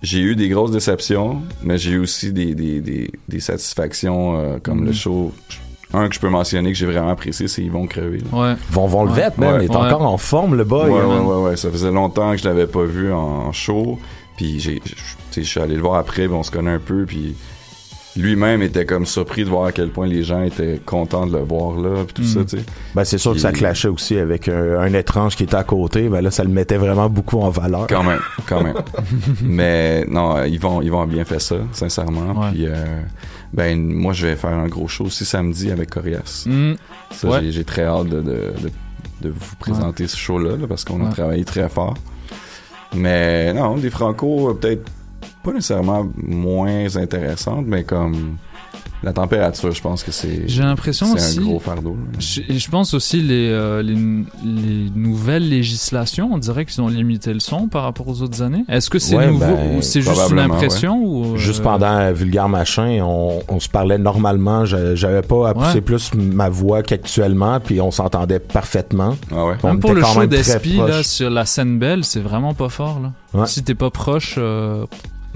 [0.02, 4.58] j'ai eu des grosses déceptions, mais j'ai eu aussi des, des, des, des satisfactions euh,
[4.62, 4.86] comme Mhm.
[4.86, 5.32] le show.
[5.94, 8.18] Un que je peux mentionner que j'ai vraiment apprécié, c'est Ils vont crever.
[8.32, 8.54] Ouais.
[8.70, 10.90] Von Von le Vet, man, il est encore en forme, le boy.
[10.90, 11.56] Ouais, ouais, ouais, ouais.
[11.56, 13.98] Ça faisait longtemps que je l'avais pas vu en show.
[14.36, 14.96] Puis j'ai, je tu
[15.30, 17.34] sais, je suis allé le voir après, puis on se connaît un peu, puis
[18.18, 21.42] lui-même était comme surpris de voir à quel point les gens étaient contents de le
[21.44, 22.64] voir là, puis tout ça, tu sais.
[22.94, 26.08] Ben, c'est sûr que ça clashait aussi avec un, un étrange qui était à côté.
[26.08, 27.86] Ben là, ça le mettait vraiment beaucoup en valeur.
[27.88, 28.74] Quand même, quand même.
[29.42, 32.50] Mais non, euh, ils vont, ils vont bien fait ça, sincèrement.
[32.50, 33.00] Puis, euh,
[33.52, 36.44] ben, moi, je vais faire un gros show aussi samedi avec Corias.
[36.46, 36.72] Mm.
[37.12, 37.50] Ça, Ouais.
[37.50, 38.70] j'ai, très hâte de, de, de,
[39.22, 41.94] de vous présenter ce show-là, là, parce qu'on a travaillé très fort.
[42.94, 44.90] Mais non, des Franco, euh, peut-être
[45.48, 48.36] pas nécessairement moins intéressantes, mais comme
[49.04, 50.48] la température, je pense que c'est.
[50.48, 51.38] J'ai l'impression c'est aussi.
[51.38, 51.96] un gros fardeau.
[52.18, 56.88] Je, et je pense aussi les, euh, les, les nouvelles législations, on dirait qu'ils ont
[56.88, 58.64] limité le son par rapport aux autres années.
[58.68, 61.06] Est-ce que c'est Ouais, nouveau ben, ou c'est juste une impression ouais.
[61.06, 64.64] ou euh, Juste pendant euh, Vulgaire Machin, on, on se parlait normalement.
[64.64, 65.80] Je- J'avais pas à pousser Ouais.
[65.80, 69.16] plus ma voix qu'actuellement, puis on s'entendait parfaitement.
[69.30, 69.54] Ah.
[69.62, 73.12] On Même pour le show d'Espi sur la scène belle, c'est vraiment pas fort là.
[73.32, 73.46] Ouais.
[73.46, 74.86] Si t'es pas proche, euh,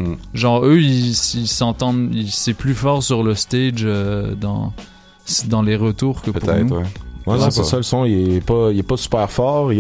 [0.03, 0.15] Hmm.
[0.35, 4.73] genre eux ils ils s'entendent, ils- c'est plus fort sur le stage euh, dans
[5.49, 6.77] dans les retours que pour Peut-être, nous.
[6.77, 6.85] ouais.
[7.25, 9.71] Ouais, non, sais c'est ça, le son, il est pas, il est pas super fort.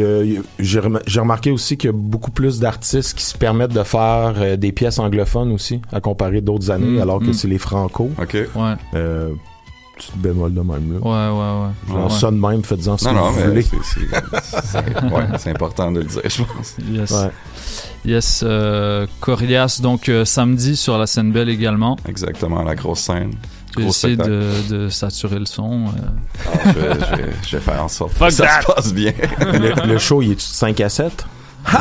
[0.61, 0.79] J'ai
[1.21, 4.71] remarqué aussi qu'il y a beaucoup plus d'artistes qui se permettent de faire euh, des
[4.71, 7.33] pièces anglophones aussi, à comparer d'autres années, Mm, alors que mm.
[7.33, 8.11] c'est les franco.
[8.21, 8.35] OK.
[8.35, 8.75] Ouais.
[8.95, 9.31] Euh,
[10.11, 10.99] petit bémol de même, là.
[11.01, 11.73] Ouais, ouais, ouais.
[11.95, 12.19] Genre Ouais.
[12.19, 13.63] ça de même, faites-en ce Non, que non, vous mais voulez.
[13.63, 16.77] c'est, c'est, c'est- ouais, c'est important de le dire, je pense.
[16.91, 17.11] Yes.
[17.11, 17.31] Ouais.
[18.05, 21.97] Yes, euh, Corias, donc euh, samedi sur la scène belle également.
[22.09, 23.33] Exactement, la grosse scène.
[23.79, 24.31] Essayer spectacle.
[24.69, 25.87] de, de saturer le son.
[25.87, 25.91] euh.
[26.45, 28.61] Ah, je, vais, je vais- je vais faire en sorte Fuck que ça that.
[28.63, 29.13] se passe bien.
[29.41, 31.25] le, le show, il est-tu de 5 à 7?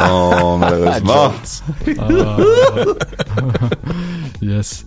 [0.08, 1.34] Non, malheureusement.
[2.00, 2.38] Ah.
[4.42, 4.86] yes.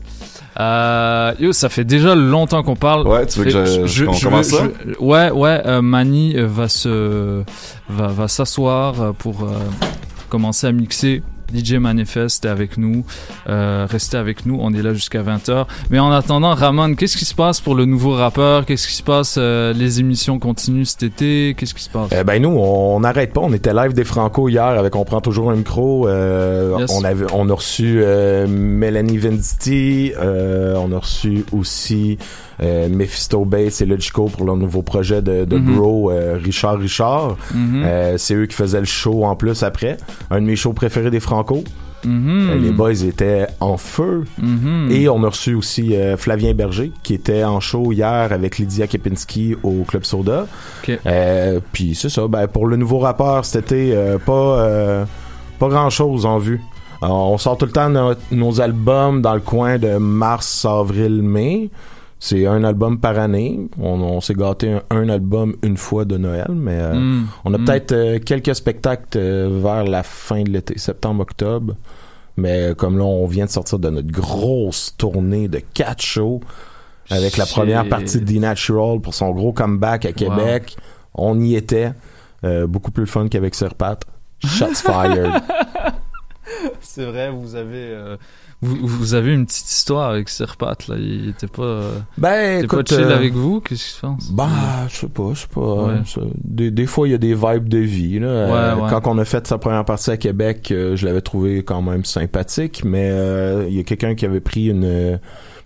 [0.60, 3.06] Euh, yo, ça fait déjà longtemps qu'on parle.
[3.08, 3.64] Ouais, tu veux que je-
[4.04, 4.64] commence ça?
[5.00, 5.60] ouais, ouais.
[5.66, 7.42] euh, Mani euh, va se
[7.88, 9.48] va, va s'asseoir euh, pour euh,
[10.28, 11.22] commencer à mixer.
[11.54, 13.04] DJ Manifest est avec nous.
[13.48, 14.58] Euh, restez avec nous.
[14.60, 15.66] On est là jusqu'à 20h.
[15.90, 18.66] Mais en attendant, Ramon, qu'est-ce qui se passe pour le nouveau rappeur?
[18.66, 21.54] Qu'est-ce qui se passe euh, Les émissions continuent cet été?
[21.56, 22.10] Qu'est-ce qui se passe?
[22.18, 23.40] Eh ben nous, on n'arrête pas.
[23.40, 26.08] On était live des Franco hier avec On prend toujours un micro.
[26.08, 26.90] Euh, Yes.
[26.98, 30.12] On avait, on a reçu euh, Melanie Venditti.
[30.18, 32.18] Euh, on a reçu aussi
[32.62, 35.74] euh, Mephisto Bates et Logico pour leur nouveau projet de, de Mhm.
[35.76, 37.36] bro euh, Richard Richard.
[37.54, 37.82] Mhm.
[37.84, 39.96] Euh, C'est eux qui faisaient le show en plus après.
[40.30, 41.64] Un de mes shows préférés des Franco.
[42.04, 42.60] Mhm.
[42.62, 44.24] Les boys étaient en feu.
[44.90, 48.86] Et on a reçu aussi euh, Flavien Berger, qui était en show hier avec Lydia
[48.86, 50.46] Kepinski au Club Soda.
[51.06, 55.06] Euh, Puis c'est ça, ben, pour le nouveau rappeur cet été, euh, pas,
[55.58, 56.60] pas grand-chose en vue.
[57.00, 57.90] Alors, on sort tout le temps
[58.30, 61.70] nos albums dans le coin de mars, avril, mai.
[62.26, 63.60] C'est un album par année.
[63.78, 67.26] On, on s'est gâté un, un album une fois de Noël, mais euh, Mm.
[67.44, 67.64] on a Mm.
[67.66, 71.74] peut-être euh, quelques spectacles euh, vers la fin de l'été, septembre-octobre.
[72.38, 76.40] Mais euh, comme là, on vient de sortir de notre grosse tournée de quatre shows
[77.10, 80.78] avec la première partie de The Natural pour son gros comeback à Québec.
[81.14, 81.92] On y était.
[82.42, 83.98] Beaucoup plus fun qu'avec Serpat.
[84.42, 85.30] Shots fired.
[86.80, 88.16] C'est vrai, vous avez
[88.64, 90.96] vous, vous avez une petite histoire avec Serpat là.
[90.98, 91.62] Il était pas.
[91.62, 93.60] euh, Ben, il était écoute, pas chill euh, avec vous?
[93.60, 94.48] Qu'est-ce qui se passe Bah,
[94.88, 95.60] je sais pas, je sais pas.
[95.60, 95.92] Ouais.
[95.94, 98.18] hein, Des, des fois, il y a des vibes de vie.
[98.18, 98.26] Là.
[98.26, 98.90] Euh, ouais.
[98.90, 102.04] Quand on a fait sa première partie à Québec, euh, je l'avais trouvé quand même
[102.04, 105.18] sympathique, mais euh, il y a quelqu'un qui avait pris une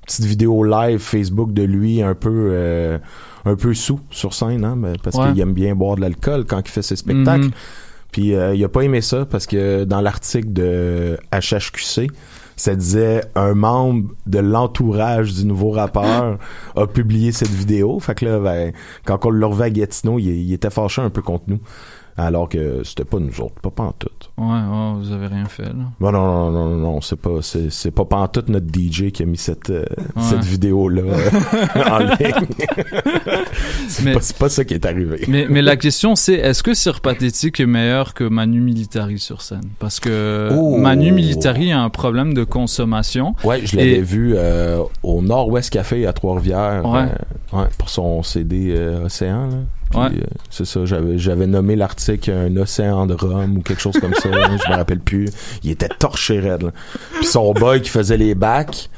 [0.07, 2.99] petite vidéo live Facebook de lui un peu euh,
[3.45, 5.33] un peu sous sur scène, hein, ben, parce Ouais.
[5.33, 7.45] qu'il aime bien boire de l'alcool quand il fait ses spectacles.
[7.47, 7.51] Mhm.
[8.11, 12.11] Puis euh, il a pas aimé ça parce que dans l'article de HHQC,
[12.59, 16.39] ça disait un membre de l'entourage du nouveau rappeur
[16.77, 18.01] a publié cette vidéo.
[18.01, 18.73] Fait que là, ben,
[19.05, 21.61] quand on le revait à Gatineau, il, il était fâché un peu contre nous.
[22.21, 24.31] Alors que c'était pas nous autres, pas pantoute.
[24.37, 25.75] Ouais, ouais, vous avez rien fait là.
[26.01, 29.23] Non, non, non, non, non, non, c'est pas, c'est, c'est pas pantoute notre DJ qui
[29.23, 29.85] a mis cette, euh,
[30.19, 32.49] cette vidéo-là euh, en ligne.
[33.89, 35.25] c'est, Mais- pas, c'est pas ça qui est arrivé.
[35.29, 39.43] Mais, mais la question c'est est-ce que Sir Pathétique est meilleur que Manu Militari sur
[39.43, 39.63] scène?
[39.79, 40.77] Parce que Oh.
[40.77, 43.35] Manu Militari a un problème de consommation.
[43.45, 47.07] Ouais, je l'avais Et- vu euh, au Nord-Ouest Café à Trois-Rivières Ouais.
[47.55, 48.75] euh, ouais, pour son CD
[49.05, 49.47] Océan.
[49.47, 49.57] Là.
[49.91, 50.07] Puis, Ouais.
[50.07, 54.15] euh, c'est ça, j'avais, j'avais nommé l'article un océan de rhum ou quelque chose comme
[54.15, 54.29] ça.
[54.33, 55.29] je me rappelle plus.
[55.65, 56.63] Il était torché raide.
[56.65, 56.71] là.
[57.17, 58.91] Puis son boy qui faisait les bacs,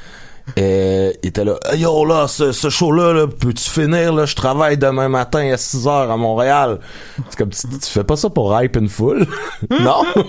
[0.58, 4.76] euh, était là, Hey, yo là, ce, ce show-là, là, peux-tu finir, là, je travaille
[4.76, 6.80] demain matin à 6 heures à Montréal.
[7.28, 9.26] C'est comme, tu, tu fais pas ça pour hype une foule?
[9.80, 10.02] non?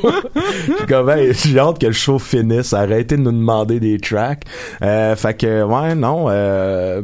[0.80, 4.44] J'ai comme, Hey, j'ai hâte que le show finisse, arrêtez de nous demander des tracks.
[4.84, 7.02] Euh, fait que, ouais, non, euh,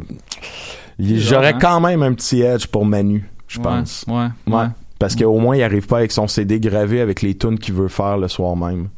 [1.00, 1.60] il- j'aurais hein?
[1.60, 4.06] quand même un petit edge pour Manu, je pense.
[4.08, 4.68] ouais, ouais.
[5.00, 7.88] Parce qu'au moins, il arrive pas avec son CD gravé avec les tunes qu'il veut
[7.88, 8.90] faire le soir même.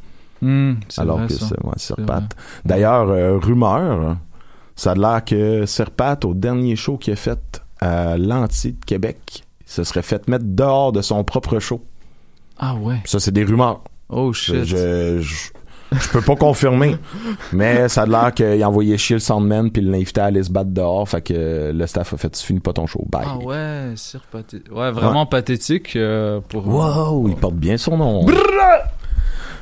[0.42, 2.20] Hmm, c'est Alors vrai, que c'est ouais, Sir C'est Pat.
[2.20, 2.28] vrai.
[2.64, 4.16] D'ailleurs, euh, rumeur,
[4.76, 8.84] ça a l'air que Sir Pat, au dernier show qu'il a fait à l'Anti de
[8.84, 11.84] Québec, se serait fait mettre dehors de son propre show.
[12.58, 13.00] Ah ouais.
[13.04, 13.82] Ça, c'est des rumeurs.
[14.08, 14.64] Oh Je, shit.
[14.64, 15.50] je, je-
[15.92, 16.96] je peux pas confirmer,
[17.52, 20.42] mais ça a l'air qu'il a envoyé chier le soundman puis il l'invitait à aller
[20.42, 21.08] se battre dehors.
[21.08, 23.04] Fait que le staff a fait Tu finis pas ton show.
[23.10, 23.26] Bye.
[23.26, 24.18] Ah ouais, c'est
[24.70, 26.66] Ouais, vraiment pathétique euh, pour.
[26.66, 28.26] Wow, il porte bien son nom.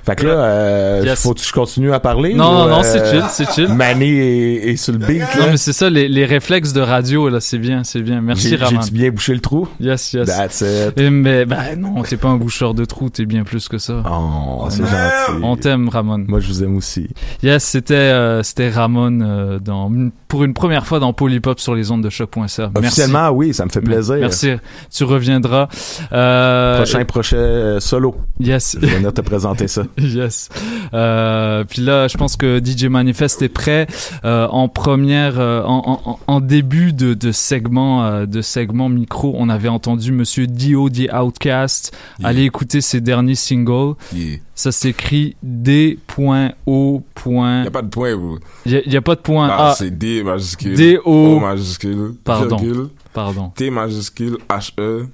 [0.09, 1.23] Fait que là, euh, Yes.
[1.23, 2.33] faut que je continue à parler?
[2.33, 3.69] Non, ou, non, non, euh, c'est chill, c'est chill.
[3.69, 5.21] Mané est, est sur le beat.
[5.37, 5.51] Non là?
[5.51, 8.23] mais c'est ça, les, les réflexes de radio là, c'est bien, c'est bien.
[8.23, 8.81] Merci Raman.
[8.83, 9.69] J'ai-tu bien bouché le trou?
[9.81, 10.27] Yes, yes.
[10.27, 10.99] That's it.
[10.99, 14.03] Et mais bah non, t'es pas un boucheur de trous, t'es bien plus que ça.
[14.11, 15.43] Oh, c'est gentil.
[15.43, 16.25] On t'aime Ramon.
[16.27, 17.09] Moi, je vous aime aussi.
[17.43, 19.93] Yes, c'était euh, c'était Ramon euh, dans
[20.27, 22.41] pour une première fois dans Polypop sur les ondes de choc.ca.
[22.47, 22.71] Merci.
[22.79, 24.17] Officiellement, oui, ça me fait plaisir.
[24.21, 24.53] Merci.
[24.91, 25.67] Tu reviendras.
[26.09, 28.17] Prochain prochain solo.
[28.41, 28.77] Yes.
[28.81, 29.83] Je vais venir te présenter ça.
[30.19, 30.49] Yes.
[30.95, 33.87] Euh, puis là, je pense que DJ Manifest est prêt
[34.25, 39.35] euh, en première, euh, en, en- en début de, de segment, de segment micro.
[39.37, 41.97] On avait entendu Monsieur Dio The Outcast.
[42.21, 42.29] Yeah.
[42.29, 43.95] Allez écouter ses derniers singles.
[44.15, 44.39] Yeah.
[44.55, 47.03] Ça s'écrit D.O.
[47.27, 48.39] Y a pas de point, bro.
[48.67, 49.49] Y a, y a pas de point.
[49.51, 50.75] Ah, c'est D majuscule.
[50.75, 51.37] D O.
[51.37, 52.15] O majuscule.
[52.25, 52.57] Pardon.
[52.57, 53.51] virgule, Pardon.
[53.55, 55.07] T majuscule H E.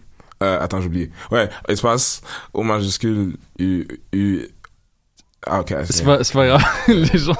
[0.42, 1.10] Euh, attends, j'ai oublié.
[1.30, 2.20] Ouais, espace
[2.52, 4.40] O majuscule U U.
[5.46, 5.74] Ah, ok.
[5.90, 6.64] C'est pas, grave.
[6.88, 7.36] Les gens,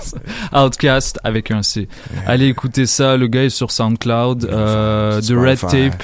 [0.52, 1.88] Outcast avec un C.
[2.26, 3.16] Allez écouter ça.
[3.16, 4.44] Le gars est sur SoundCloud.
[4.44, 5.60] Euh, The Red.
[5.60, 6.02] Tape.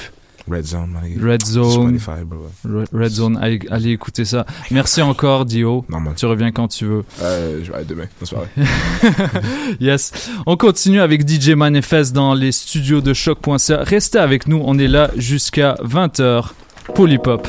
[0.51, 0.97] Red Zone.
[1.23, 1.99] Red Zone.
[1.99, 2.85] Spotify, bro.
[2.93, 3.39] Red Zone.
[3.41, 4.47] Allez, allez écouter ça.
[4.71, 5.85] Merci encore, Dio.
[5.89, 6.15] Normal.
[6.17, 7.05] Tu reviens quand tu veux.
[7.23, 8.07] Euh, je vais aller demain.
[8.21, 8.49] Vrai.
[9.81, 10.31] yes.
[10.47, 13.83] On continue avec DJ Manifest dans les studios de choc.ca.
[13.83, 14.61] Restez avec nous.
[14.65, 16.51] On est là jusqu'à 20h.
[16.95, 17.47] Polypop.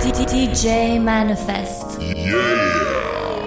[0.00, 1.98] DJ Manifest.
[2.00, 3.37] I'm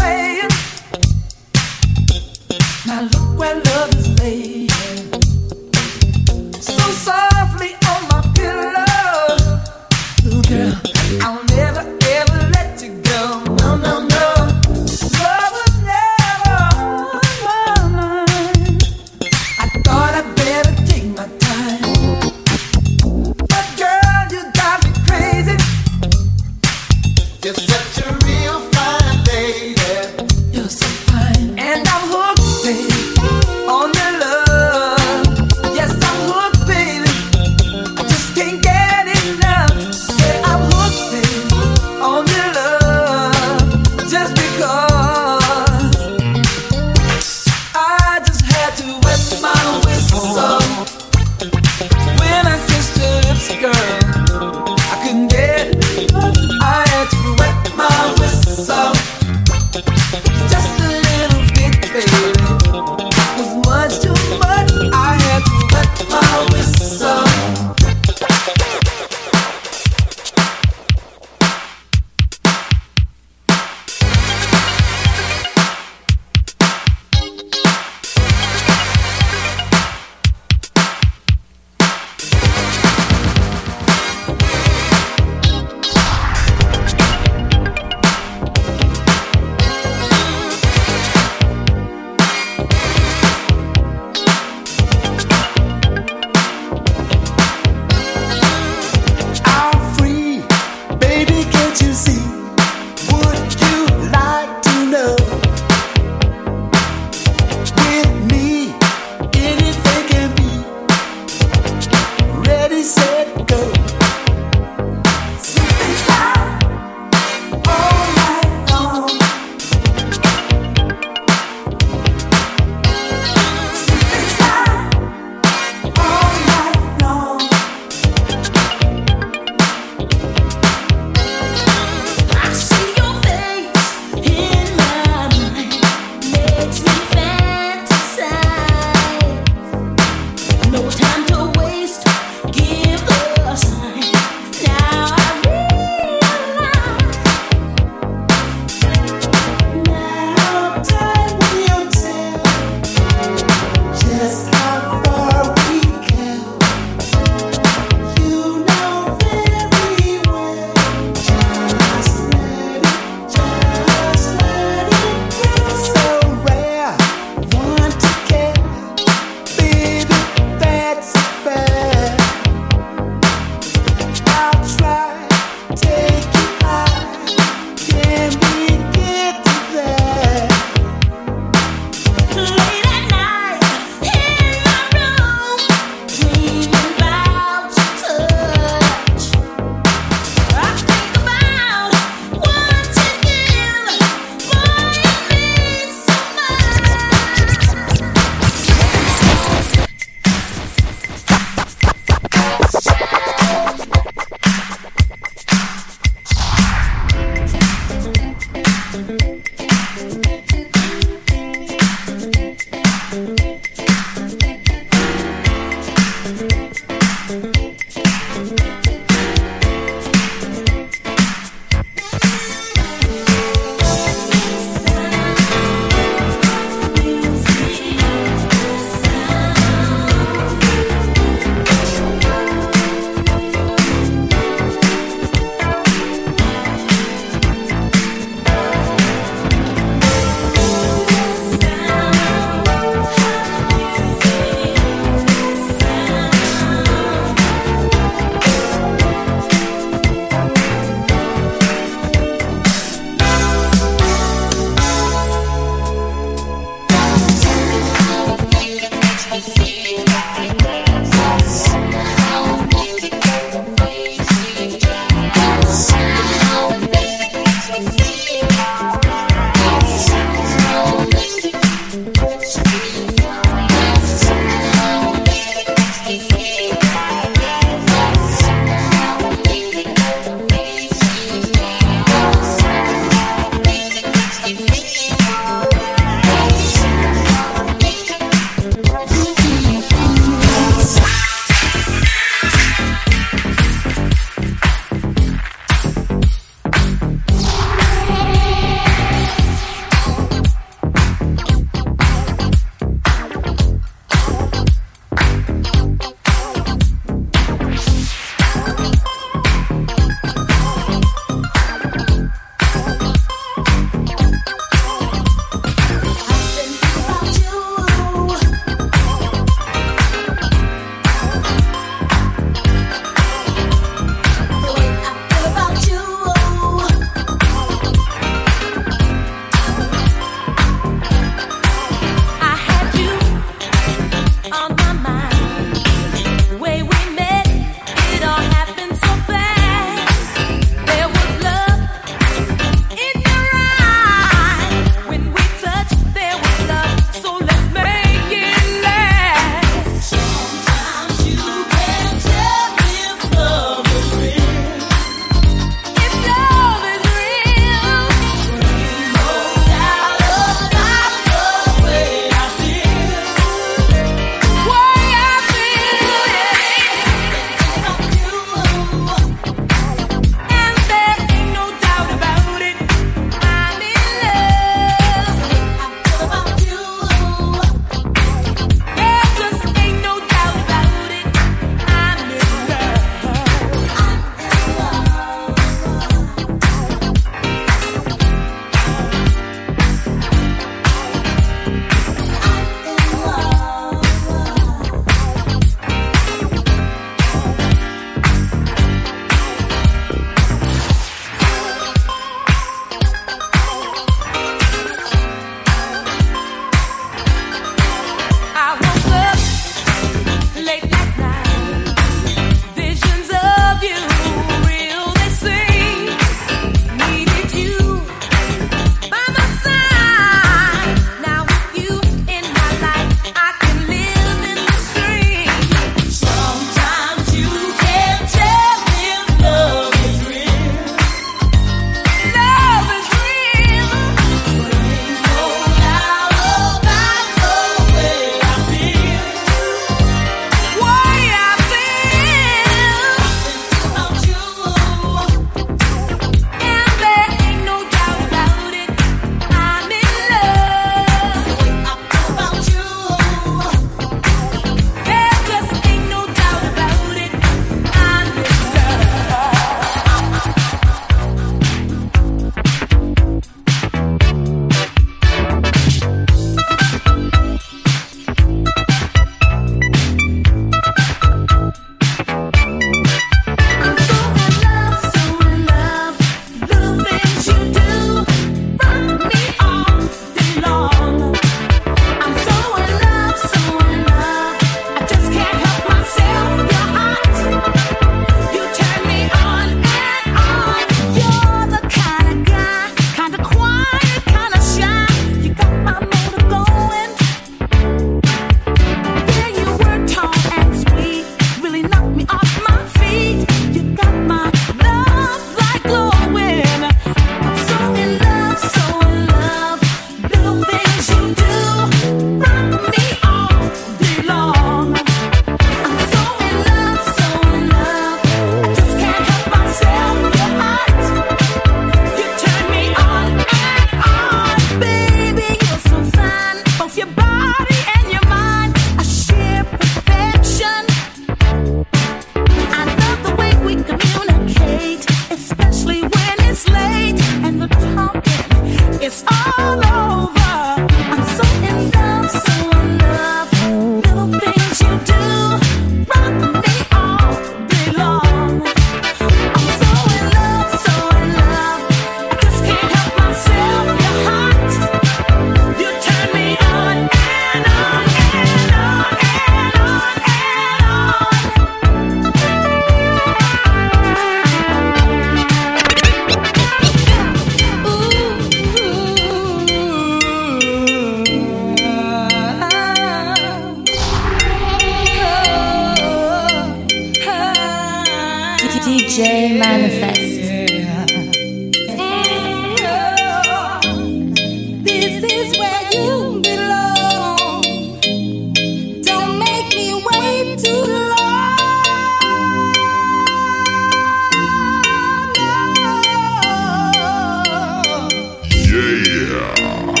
[599.11, 600.00] Yeah.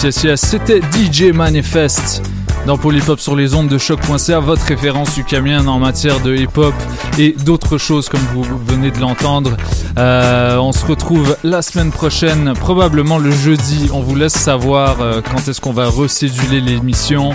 [0.00, 2.22] C'était DJ Manifest
[2.68, 6.72] dans Polypop sur les ondes de choc.ca, votre référence ukamienne en matière de hip-hop
[7.18, 9.56] et d'autres choses comme vous venez de l'entendre.
[9.98, 13.90] Euh, on se retrouve la semaine prochaine, probablement le jeudi.
[13.92, 17.34] On vous laisse savoir euh, quand est-ce qu'on va recéduler l'émission.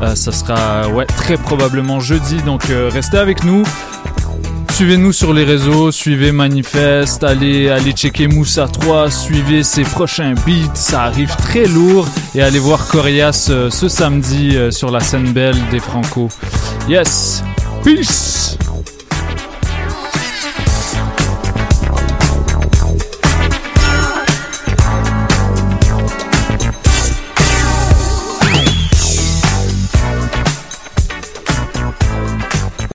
[0.00, 3.64] Euh, ça sera ouais, très probablement jeudi, donc euh, restez avec nous.
[4.78, 10.76] Suivez-nous sur les réseaux, suivez Manifest, allez, allez checker Moussa 3, suivez ses prochains beats,
[10.76, 12.06] ça arrive très lourd.
[12.36, 16.28] Et allez voir Corias euh, ce samedi euh, sur la scène belle des Franco.
[16.88, 17.42] Yes,
[17.82, 18.37] peace!